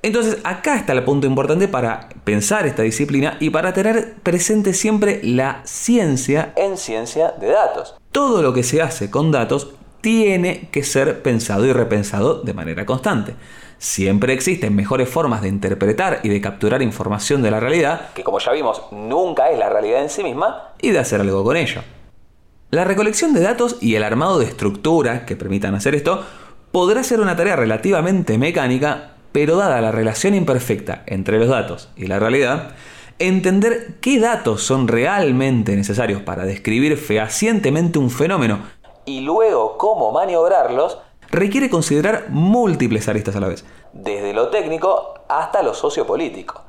Entonces 0.00 0.38
acá 0.44 0.76
está 0.76 0.92
el 0.92 1.02
punto 1.02 1.26
importante 1.26 1.66
para 1.66 2.08
pensar 2.22 2.66
esta 2.66 2.82
disciplina 2.82 3.36
y 3.40 3.50
para 3.50 3.72
tener 3.72 4.14
presente 4.22 4.74
siempre 4.74 5.18
la 5.24 5.62
ciencia. 5.64 6.52
En 6.54 6.76
ciencia 6.76 7.32
de 7.32 7.48
datos. 7.48 7.96
Todo 8.12 8.42
lo 8.42 8.52
que 8.52 8.62
se 8.62 8.80
hace 8.80 9.10
con 9.10 9.32
datos 9.32 9.72
tiene 10.00 10.68
que 10.70 10.84
ser 10.84 11.20
pensado 11.22 11.66
y 11.66 11.72
repensado 11.72 12.42
de 12.42 12.54
manera 12.54 12.86
constante. 12.86 13.34
Siempre 13.82 14.32
existen 14.32 14.76
mejores 14.76 15.08
formas 15.08 15.42
de 15.42 15.48
interpretar 15.48 16.20
y 16.22 16.28
de 16.28 16.40
capturar 16.40 16.82
información 16.82 17.42
de 17.42 17.50
la 17.50 17.58
realidad 17.58 18.12
Que 18.14 18.22
como 18.22 18.38
ya 18.38 18.52
vimos, 18.52 18.80
nunca 18.92 19.50
es 19.50 19.58
la 19.58 19.70
realidad 19.70 20.02
en 20.02 20.08
sí 20.08 20.22
misma. 20.22 20.68
y 20.80 20.90
de 20.90 21.00
hacer 21.00 21.20
algo 21.20 21.42
con 21.42 21.56
ello. 21.56 21.80
La 22.70 22.84
recolección 22.84 23.34
de 23.34 23.40
datos 23.40 23.78
y 23.80 23.96
el 23.96 24.04
armado 24.04 24.38
de 24.38 24.44
estructuras 24.44 25.22
que 25.22 25.34
permitan 25.34 25.74
hacer 25.74 25.96
esto 25.96 26.24
podrá 26.70 27.02
ser 27.02 27.20
una 27.20 27.34
tarea 27.34 27.56
relativamente 27.56 28.38
mecánica, 28.38 29.14
pero 29.32 29.56
dada 29.56 29.80
la 29.80 29.90
relación 29.90 30.36
imperfecta 30.36 31.02
entre 31.06 31.40
los 31.40 31.48
datos 31.48 31.88
y 31.96 32.06
la 32.06 32.20
realidad, 32.20 32.76
entender 33.18 33.96
qué 34.00 34.20
datos 34.20 34.62
son 34.62 34.86
realmente 34.86 35.74
necesarios 35.74 36.22
para 36.22 36.44
describir 36.44 36.96
fehacientemente 36.96 37.98
un 37.98 38.10
fenómeno 38.10 38.60
Y 39.06 39.22
luego 39.22 39.76
cómo 39.76 40.12
maniobrarlos 40.12 40.98
requiere 41.32 41.70
considerar 41.70 42.26
múltiples 42.28 43.08
aristas 43.08 43.34
a 43.34 43.40
la 43.40 43.48
vez. 43.48 43.64
desde 43.92 44.32
lo 44.32 44.48
técnico 44.48 45.14
hasta 45.28 45.62
lo 45.62 45.74
sociopolítico. 45.74 46.62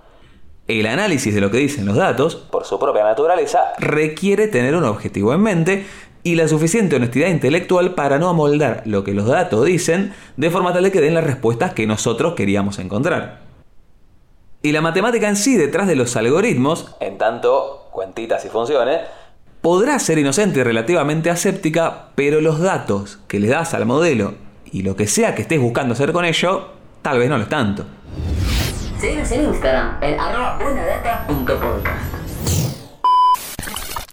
El 0.68 0.86
análisis 0.88 1.36
de 1.36 1.42
lo 1.42 1.52
que 1.52 1.58
dicen 1.58 1.86
los 1.86 1.98
datos 1.98 2.36
Por 2.36 2.64
su 2.64 2.80
propia 2.80 3.04
naturaleza, 3.04 3.74
requiere 3.78 4.48
tener 4.48 4.76
un 4.76 4.86
objetivo 4.86 5.34
en 5.34 5.42
mente 5.42 5.86
y 6.24 6.36
la 6.36 6.48
suficiente 6.48 6.96
honestidad 6.96 7.28
intelectual 7.28 7.96
para 7.96 8.18
no 8.18 8.30
amoldar 8.30 8.82
lo 8.86 9.04
que 9.04 9.14
los 9.14 9.28
datos 9.28 9.66
dicen 9.66 10.14
de 10.38 10.50
forma 10.50 10.72
tal 10.72 10.84
de 10.84 10.92
que 10.92 11.02
den 11.02 11.14
las 11.14 11.26
respuestas 11.26 11.74
que 11.74 11.86
nosotros 11.86 12.34
queríamos 12.34 12.80
encontrar. 12.80 13.42
Y 14.62 14.72
la 14.72 14.80
matemática 14.80 15.28
en 15.28 15.36
sí 15.36 15.58
detrás 15.58 15.88
de 15.88 15.98
los 15.98 16.16
algoritmos 16.16 16.96
en 17.02 17.18
tanto 17.18 17.90
cuentitas 17.92 18.46
y 18.46 18.48
funciones, 18.48 19.02
podrá 19.60 20.00
ser 20.00 20.18
inocente 20.18 20.62
y 20.62 20.64
relativamente 20.64 21.30
aséptica, 21.30 22.08
pero 22.16 22.40
los 22.40 22.62
datos 22.62 23.20
que 23.28 23.42
le 23.42 23.50
das 23.50 23.74
al 23.74 23.86
modelo 23.86 24.36
y 24.74 24.82
lo 24.82 24.96
que 24.96 25.06
sea 25.06 25.36
que 25.36 25.44
estés 25.44 25.62
buscando 25.62 25.94
hacer 25.94 26.12
con 26.12 26.26
ello, 26.26 26.68
tal 27.04 27.20
vez 27.20 27.30
no 27.30 27.38
lo 27.38 27.44
es 27.44 27.50
tanto. 27.50 27.86
Síguenos 29.00 29.32
en 29.32 29.44
Instagram 29.46 29.98
en 30.02 30.20
arroba. 30.20 30.60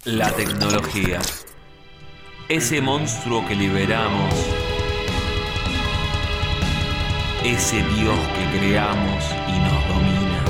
La 0.04 0.30
tecnología. 0.32 1.18
Ese 2.48 2.80
monstruo 2.82 3.46
que 3.48 3.54
liberamos. 3.54 4.34
Ese 7.42 7.76
Dios 7.76 8.18
que 8.36 8.58
creamos 8.58 9.24
y 9.48 9.58
nos 9.60 9.88
domina. 9.88 10.44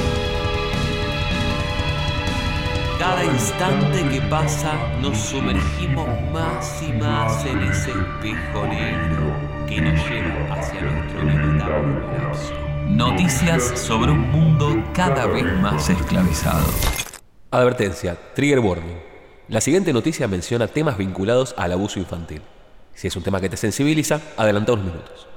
Cada 2.98 3.24
instante 3.24 4.08
que 4.08 4.20
pasa 4.22 4.72
nos 5.00 5.16
sumergimos 5.16 6.08
más 6.32 6.82
y 6.82 6.92
más 6.94 7.46
en 7.46 7.60
ese 7.60 7.90
espejo 7.92 8.66
negro 8.66 9.49
que 9.70 9.80
nos 9.80 10.10
lleva 10.10 10.52
hacia 10.52 10.80
nuestro 10.82 11.22
inevitable 11.22 12.00
colapso. 12.00 12.54
Noticias 12.88 13.78
sobre 13.78 14.10
un 14.10 14.28
mundo 14.32 14.84
cada 14.92 15.26
vez 15.26 15.44
más 15.60 15.88
esclavizado. 15.88 16.66
Advertencia, 17.52 18.18
trigger 18.34 18.58
warning. 18.58 18.98
La 19.48 19.60
siguiente 19.60 19.92
noticia 19.92 20.26
menciona 20.26 20.66
temas 20.66 20.98
vinculados 20.98 21.54
al 21.56 21.70
abuso 21.70 22.00
infantil. 22.00 22.42
Si 22.94 23.06
es 23.06 23.14
un 23.14 23.22
tema 23.22 23.40
que 23.40 23.48
te 23.48 23.56
sensibiliza, 23.56 24.20
adelanta 24.36 24.72
unos 24.72 24.86
minutos. 24.86 25.28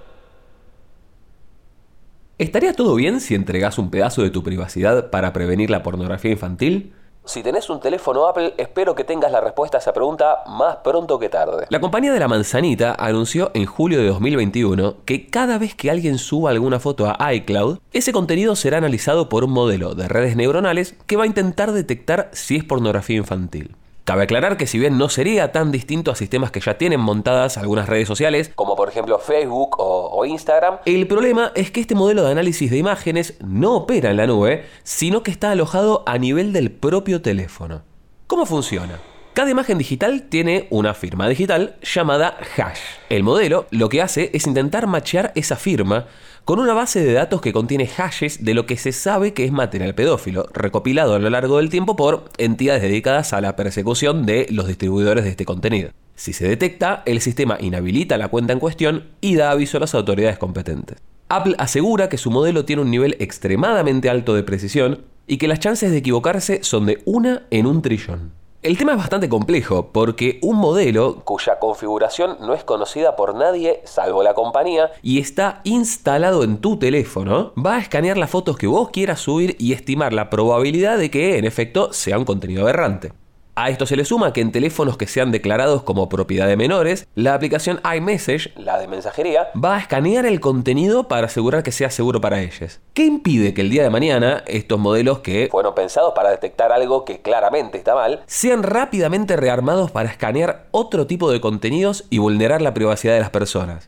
¿Estaría 2.40 2.74
todo 2.74 2.96
bien 2.96 3.22
si 3.22 3.36
entregas 3.36 3.78
un 3.78 3.92
pedazo 3.92 4.24
de 4.24 4.32
tu 4.32 4.42
privacidad 4.42 5.12
para 5.12 5.32
prevenir 5.32 5.70
la 5.70 5.84
pornografía 5.84 6.32
infantil? 6.32 6.94
Si 7.26 7.42
tenés 7.42 7.70
un 7.70 7.80
teléfono 7.80 8.28
Apple, 8.28 8.54
espero 8.58 8.96
que 8.96 9.04
tengas 9.04 9.32
la 9.32 9.40
respuesta 9.40 9.78
a 9.78 9.80
esa 9.80 9.94
pregunta 9.94 10.44
más 10.48 10.78
pronto 10.78 11.18
que 11.20 11.30
tarde. 11.30 11.66
La 11.70 11.80
compañía 11.80 12.12
de 12.12 12.20
la 12.20 12.28
manzanita 12.28 12.96
anunció 12.98 13.52
en 13.54 13.66
julio 13.66 14.00
de 14.00 14.08
2021 14.08 14.98
que 15.06 15.28
cada 15.28 15.58
vez 15.58 15.76
que 15.76 15.90
alguien 15.90 16.18
suba 16.18 16.52
alguna 16.52 16.80
foto 16.80 17.08
a 17.08 17.34
iCloud, 17.34 17.80
ese 17.94 18.12
contenido 18.12 18.56
será 18.56 18.78
analizado 18.78 19.30
por 19.30 19.44
un 19.44 19.52
modelo 19.52 19.96
de 19.96 20.08
redes 20.08 20.36
neuronales 20.36 20.96
que 21.08 21.16
va 21.16 21.24
a 21.24 21.28
intentar 21.28 21.72
detectar 21.72 22.30
si 22.34 22.58
es 22.58 22.64
pornografía 22.64 23.18
infantil. 23.18 23.76
Cabe 24.04 24.24
aclarar 24.24 24.58
que 24.58 24.68
si 24.68 24.78
bien 24.78 24.98
no 24.98 25.08
sería 25.08 25.54
tan 25.54 25.72
distinto 25.72 26.12
a 26.12 26.16
sistemas 26.16 26.52
que 26.52 26.60
ya 26.60 26.78
tienen 26.78 27.00
montadas 27.00 27.58
algunas 27.58 27.88
redes 27.88 28.06
sociales, 28.06 28.52
Como 28.54 28.76
por 28.76 28.90
ejemplo 28.90 29.18
Facebook 29.18 29.78
o, 29.80 30.26
Instagram, 30.26 30.80
el 30.86 31.08
problema 31.08 31.54
es 31.56 31.72
que 31.72 31.80
este 31.80 31.96
modelo 31.96 32.26
de 32.26 32.32
análisis 32.32 32.70
de 32.70 32.78
imágenes 32.78 33.38
no 33.46 33.76
opera 33.76 34.12
en 34.12 34.18
la 34.18 34.28
nube, 34.28 34.66
sino 34.84 35.24
que 35.24 35.32
está 35.32 35.52
alojado 35.52 36.04
a 36.06 36.18
nivel 36.18 36.52
del 36.52 36.70
propio 36.70 37.22
teléfono. 37.22 37.84
¿Cómo 38.28 38.46
funciona? 38.46 39.00
Cada 39.34 39.50
imagen 39.50 39.78
digital 39.78 40.24
tiene 40.30 40.68
una 40.70 40.94
firma 40.94 41.30
digital 41.30 41.78
llamada 41.82 42.38
hash. 42.58 42.80
El 43.10 43.24
modelo 43.24 43.68
lo 43.72 43.88
que 43.88 44.02
hace 44.02 44.32
es 44.34 44.48
intentar 44.48 44.86
machear 44.86 45.32
esa 45.36 45.56
firma 45.56 46.08
con 46.46 46.60
una 46.60 46.74
base 46.74 47.04
de 47.04 47.14
datos 47.14 47.40
que 47.40 47.54
contiene 47.54 47.88
hashes 47.88 48.44
de 48.44 48.54
lo 48.54 48.66
que 48.66 48.76
se 48.76 48.92
sabe 48.92 49.34
que 49.34 49.46
es 49.46 49.52
material 49.52 49.96
pedófilo, 49.96 50.48
recopilado 50.52 51.16
a 51.16 51.20
lo 51.20 51.30
largo 51.30 51.58
del 51.58 51.70
tiempo 51.70 51.96
por 51.96 52.26
entidades 52.38 52.82
dedicadas 52.82 53.32
a 53.32 53.40
la 53.40 53.56
persecución 53.56 54.26
de 54.26 54.48
los 54.50 54.68
distribuidores 54.68 55.24
de 55.24 55.30
este 55.30 55.46
contenido. 55.46 55.92
Si 56.16 56.34
se 56.34 56.48
detecta, 56.48 57.02
el 57.06 57.22
sistema 57.22 57.58
inhabilita 57.60 58.18
la 58.18 58.28
cuenta 58.28 58.54
en 58.54 58.60
cuestión 58.60 59.06
y 59.22 59.36
da 59.36 59.52
aviso 59.52 59.78
a 59.78 59.80
las 59.82 59.96
autoridades 59.96 60.38
competentes. 60.38 60.98
Apple 61.30 61.56
asegura 61.58 62.10
que 62.10 62.18
su 62.18 62.30
modelo 62.30 62.66
tiene 62.66 62.82
un 62.82 62.92
nivel 62.92 63.16
extremadamente 63.20 64.10
alto 64.10 64.36
de 64.36 64.44
precisión 64.44 65.06
y 65.26 65.38
que 65.38 65.48
las 65.48 65.60
chances 65.60 65.92
de 65.92 65.98
equivocarse 65.98 66.60
son 66.64 66.86
de 66.86 67.02
una 67.06 67.44
en 67.50 67.66
un 67.66 67.82
trillón. 67.82 68.43
El 68.64 68.78
tema 68.78 68.94
es 68.94 68.98
bastante 68.98 69.28
complejo 69.28 69.90
porque 69.92 70.40
un 70.42 70.56
modelo 70.56 71.18
cuya 71.26 71.60
configuración 71.60 72.38
no 72.40 72.54
es 72.54 72.64
conocida 72.64 73.18
por 73.18 73.36
nadie 73.36 73.82
salvo 73.84 74.24
la 74.24 74.34
compañía, 74.34 74.90
y 75.02 75.20
está 75.20 75.60
instalado 75.66 76.46
en 76.46 76.60
tu 76.60 76.80
teléfono, 76.80 77.52
va 77.58 77.76
a 77.76 77.80
escanear 77.80 78.16
las 78.16 78.30
fotos 78.30 78.58
que 78.58 78.68
vos 78.68 78.90
quieras 78.90 79.20
subir 79.20 79.58
y 79.60 79.74
estimar 79.74 80.14
la 80.14 80.30
probabilidad 80.30 80.98
de 80.98 81.12
que 81.12 81.38
en 81.38 81.44
efecto 81.44 81.92
sea 81.92 82.18
un 82.18 82.24
contenido 82.24 82.62
aberrante. 82.64 83.12
A 83.56 83.70
esto 83.70 83.86
se 83.86 83.96
le 83.96 84.04
suma 84.04 84.34
que 84.34 84.42
en 84.42 84.52
teléfonos 84.52 84.98
que 84.98 85.06
sean 85.06 85.32
declarados 85.32 85.84
como 85.84 86.10
propiedad 86.10 86.48
de 86.48 86.58
menores, 86.58 87.08
la 87.14 87.36
aplicación 87.36 87.80
iMessage 87.96 88.52
la 88.56 88.80
de 88.80 88.88
mensajería, 88.88 89.50
va 89.64 89.76
a 89.76 89.80
escanear 89.80 90.26
el 90.26 90.40
contenido 90.40 91.08
para 91.08 91.28
asegurar 91.28 91.62
que 91.62 91.72
sea 91.72 91.92
seguro 91.92 92.20
para 92.20 92.42
ellos. 92.42 92.80
¿Qué 92.96 93.06
impide 93.06 93.54
que 93.54 93.62
el 93.62 93.70
día 93.70 93.84
de 93.84 93.92
mañana 93.92 94.44
estos 94.48 94.80
modelos 94.80 95.20
que 95.20 95.50
fueron 95.52 95.76
pensados 95.76 96.14
para 96.16 96.32
detectar 96.32 96.72
algo 96.72 97.06
que 97.06 97.22
claramente 97.22 97.78
está 97.78 97.94
mal, 97.94 98.24
sean 98.26 98.64
rápidamente 98.64 99.36
rearmados 99.36 99.92
para 99.92 100.10
escanear 100.10 100.66
otro 100.72 101.06
tipo 101.06 101.32
de 101.32 101.40
contenidos 101.40 102.06
y 102.10 102.18
vulnerar 102.18 102.60
la 102.64 102.74
privacidad 102.74 103.14
de 103.14 103.20
las 103.20 103.30
personas? 103.30 103.88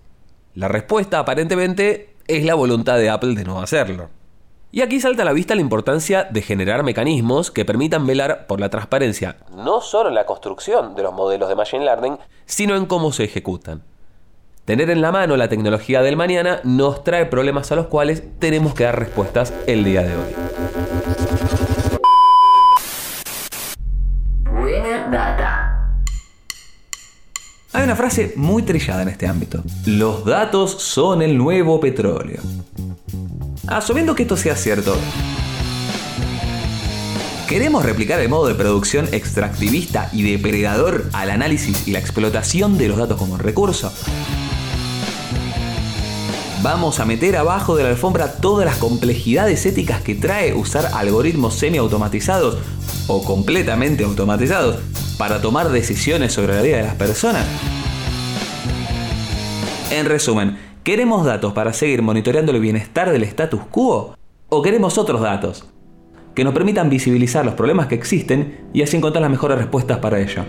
La 0.54 0.68
respuesta 0.68 1.18
aparentemente 1.18 2.14
es 2.28 2.46
la 2.46 2.54
voluntad 2.54 3.00
de 3.00 3.10
Apple 3.10 3.34
de 3.34 3.46
no 3.46 3.60
hacerlo. 3.60 4.10
Y 4.76 4.82
aquí 4.82 5.00
salta 5.00 5.22
a 5.22 5.26
la 5.26 5.32
vista 5.32 5.56
la 5.56 5.62
importancia 5.62 6.26
de 6.30 6.42
generar 6.42 6.84
mecanismos 6.84 7.50
que 7.50 7.64
permitan 7.64 8.06
velar 8.06 8.46
por 8.46 8.60
la 8.60 8.68
transparencia, 8.68 9.38
No 9.56 9.80
solo 9.80 10.10
en 10.10 10.16
la 10.16 10.26
construcción 10.26 10.96
de 10.96 11.04
los 11.04 11.14
modelos 11.14 11.48
de 11.48 11.56
Machine 11.56 11.86
Learning, 11.86 12.18
sino 12.46 12.76
en 12.76 12.86
cómo 12.86 13.14
se 13.14 13.24
ejecutan. 13.24 13.84
Tener 14.66 14.90
en 14.90 15.00
la 15.00 15.14
mano 15.14 15.38
la 15.38 15.48
tecnología 15.48 16.02
del 16.02 16.18
mañana 16.18 16.60
nos 16.66 17.06
trae 17.06 17.26
problemas 17.26 17.72
a 17.72 17.78
los 17.78 17.88
cuales 17.88 18.22
tenemos 18.38 18.74
que 18.74 18.84
dar 18.84 19.00
respuestas 19.00 19.54
el 19.66 19.86
día 19.86 20.02
de 20.02 20.14
hoy. 20.14 20.36
Buena 24.44 25.08
data. 25.10 25.76
Hay 27.72 27.84
una 27.86 27.96
frase 27.96 28.34
muy 28.36 28.64
trillada 28.64 29.04
en 29.04 29.08
este 29.08 29.26
ámbito. 29.26 29.64
Los 29.86 30.26
datos 30.26 30.72
son 30.82 31.22
el 31.22 31.38
nuevo 31.38 31.80
petróleo. 31.80 32.42
Asumiendo 33.68 34.14
que 34.14 34.24
esto 34.24 34.38
sea 34.38 34.56
cierto, 34.56 34.96
¿queremos 37.48 37.84
replicar 37.84 38.20
el 38.20 38.30
modo 38.30 38.48
de 38.48 38.54
producción 38.54 39.08
extractivista 39.12 40.10
y 40.14 40.22
depredador 40.22 41.10
al 41.14 41.32
análisis 41.32 41.88
y 41.88 41.92
la 41.92 41.98
explotación 42.00 42.78
de 42.78 42.90
los 42.90 42.98
datos 42.98 43.18
como 43.18 43.38
recurso? 43.38 43.92
Vamos 46.62 47.00
a 47.00 47.06
meter 47.06 47.38
abajo 47.38 47.76
de 47.76 47.84
la 47.84 47.90
alfombra 47.90 48.34
todas 48.34 48.66
las 48.66 48.78
complejidades 48.78 49.66
éticas 49.66 50.02
que 50.02 50.14
trae 50.14 50.54
usar 50.54 50.92
algoritmos 50.94 51.56
semi-automatizados 51.56 52.60
o 53.08 53.24
completamente 53.24 54.04
automatizados 54.04 54.78
para 55.18 55.42
tomar 55.42 55.70
decisiones 55.70 56.34
sobre 56.34 56.56
la 56.56 56.62
vida 56.62 56.78
de 56.78 56.84
las 56.84 56.96
personas. 56.96 57.46
En 59.90 60.06
resumen, 60.06 60.55
¿queremos 60.86 61.26
datos 61.26 61.52
para 61.52 61.74
seguir 61.74 62.04
monitoreando 62.04 62.52
el 62.52 62.60
bienestar 62.60 63.10
del 63.10 63.24
status 63.24 63.62
quo? 63.72 64.16
¿O 64.50 64.62
queremos 64.62 65.00
otros 65.00 65.20
datos 65.20 65.68
que 66.36 66.44
nos 66.44 66.54
permitan 66.54 66.92
visibilizar 66.92 67.44
los 67.44 67.56
problemas 67.56 67.88
que 67.88 67.96
existen 67.96 68.70
y 68.72 68.84
así 68.84 68.96
encontrar 68.96 69.24
las 69.24 69.32
mejores 69.32 69.58
respuestas 69.58 69.98
para 69.98 70.20
ello? 70.20 70.44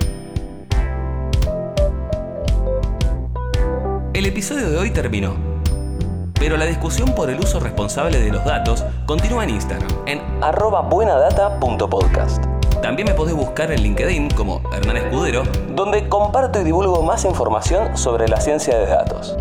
El 4.12 4.26
episodio 4.26 4.68
de 4.68 4.76
hoy 4.76 4.90
terminó. 4.90 5.34
Pero 6.34 6.58
la 6.58 6.66
discusión 6.66 7.14
por 7.14 7.30
el 7.30 7.40
uso 7.40 7.58
responsable 7.58 8.20
de 8.20 8.30
los 8.30 8.44
datos 8.44 8.84
continúa 9.06 9.44
en 9.44 9.50
Instagram, 9.50 9.88
en 10.04 10.20
buenadata.podcast. 10.90 12.44
También 12.82 13.08
me 13.08 13.14
podés 13.14 13.34
buscar 13.34 13.72
en 13.72 13.80
LinkedIn 13.80 14.28
como 14.32 14.60
Hernán 14.70 14.98
Escudero, 14.98 15.44
donde 15.74 16.10
comparto 16.10 16.60
y 16.60 16.64
divulgo 16.64 17.02
más 17.02 17.24
información 17.24 17.96
sobre 17.96 18.28
la 18.28 18.38
ciencia 18.38 18.76
de 18.76 18.84
datos. 18.84 19.34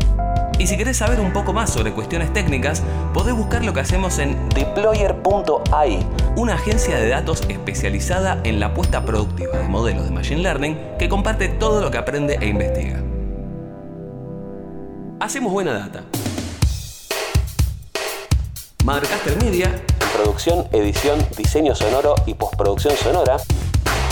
Y 0.58 0.68
si 0.68 0.78
querés 0.78 0.98
saber 0.98 1.20
un 1.20 1.34
poco 1.34 1.52
más 1.52 1.70
sobre 1.70 1.92
cuestiones 1.92 2.32
técnicas, 2.32 2.82
podés 3.14 3.36
buscar 3.36 3.66
lo 3.66 3.74
que 3.74 3.82
hacemos 3.82 4.20
en 4.20 4.48
Deployer.ai, 4.50 6.00
una 6.38 6.54
agencia 6.54 6.96
de 6.96 7.10
datos 7.10 7.44
especializada 7.50 8.40
en 8.46 8.62
la 8.62 8.74
puesta 8.74 9.04
productiva 9.04 9.58
de 9.58 9.68
modelos 9.68 10.06
de 10.06 10.12
Machine 10.12 10.42
Learning 10.42 10.78
que 10.98 11.10
comparte 11.10 11.50
todo 11.50 11.82
lo 11.82 11.92
que 11.92 11.98
aprende 11.98 12.38
e 12.40 12.48
investiga. 12.48 13.04
Hacemos 15.20 15.52
buena 15.52 15.74
data. 15.74 16.04
Madrecaster 18.86 19.44
Media, 19.44 19.72
producción, 20.16 20.68
edición, 20.72 21.20
diseño 21.36 21.76
sonoro 21.76 22.16
y 22.26 22.34
postproducción 22.34 22.96
sonora, 22.96 23.38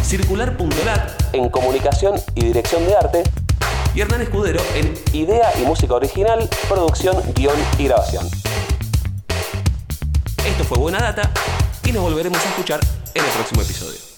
Circular.lat, 0.04 1.34
en 1.34 1.50
comunicación 1.50 2.16
y 2.36 2.44
dirección 2.46 2.86
de 2.86 2.96
arte, 2.96 3.24
y 3.96 4.02
Hernán 4.02 4.22
Escudero 4.22 4.60
en 4.76 4.94
idea 5.14 5.52
y 5.60 5.66
música 5.66 5.94
original, 5.94 6.50
producción, 6.68 7.22
guion 7.34 7.56
y 7.78 7.86
grabación. 7.86 8.28
Esto 10.46 10.64
fue 10.64 10.78
Buena 10.78 11.00
Data 11.00 11.32
y 11.86 11.92
nos 11.92 12.04
volveremos 12.04 12.40
a 12.40 12.50
escuchar 12.50 12.80
en 13.14 13.24
el 13.24 13.32
próximo 13.32 13.62
episodio. 13.62 14.13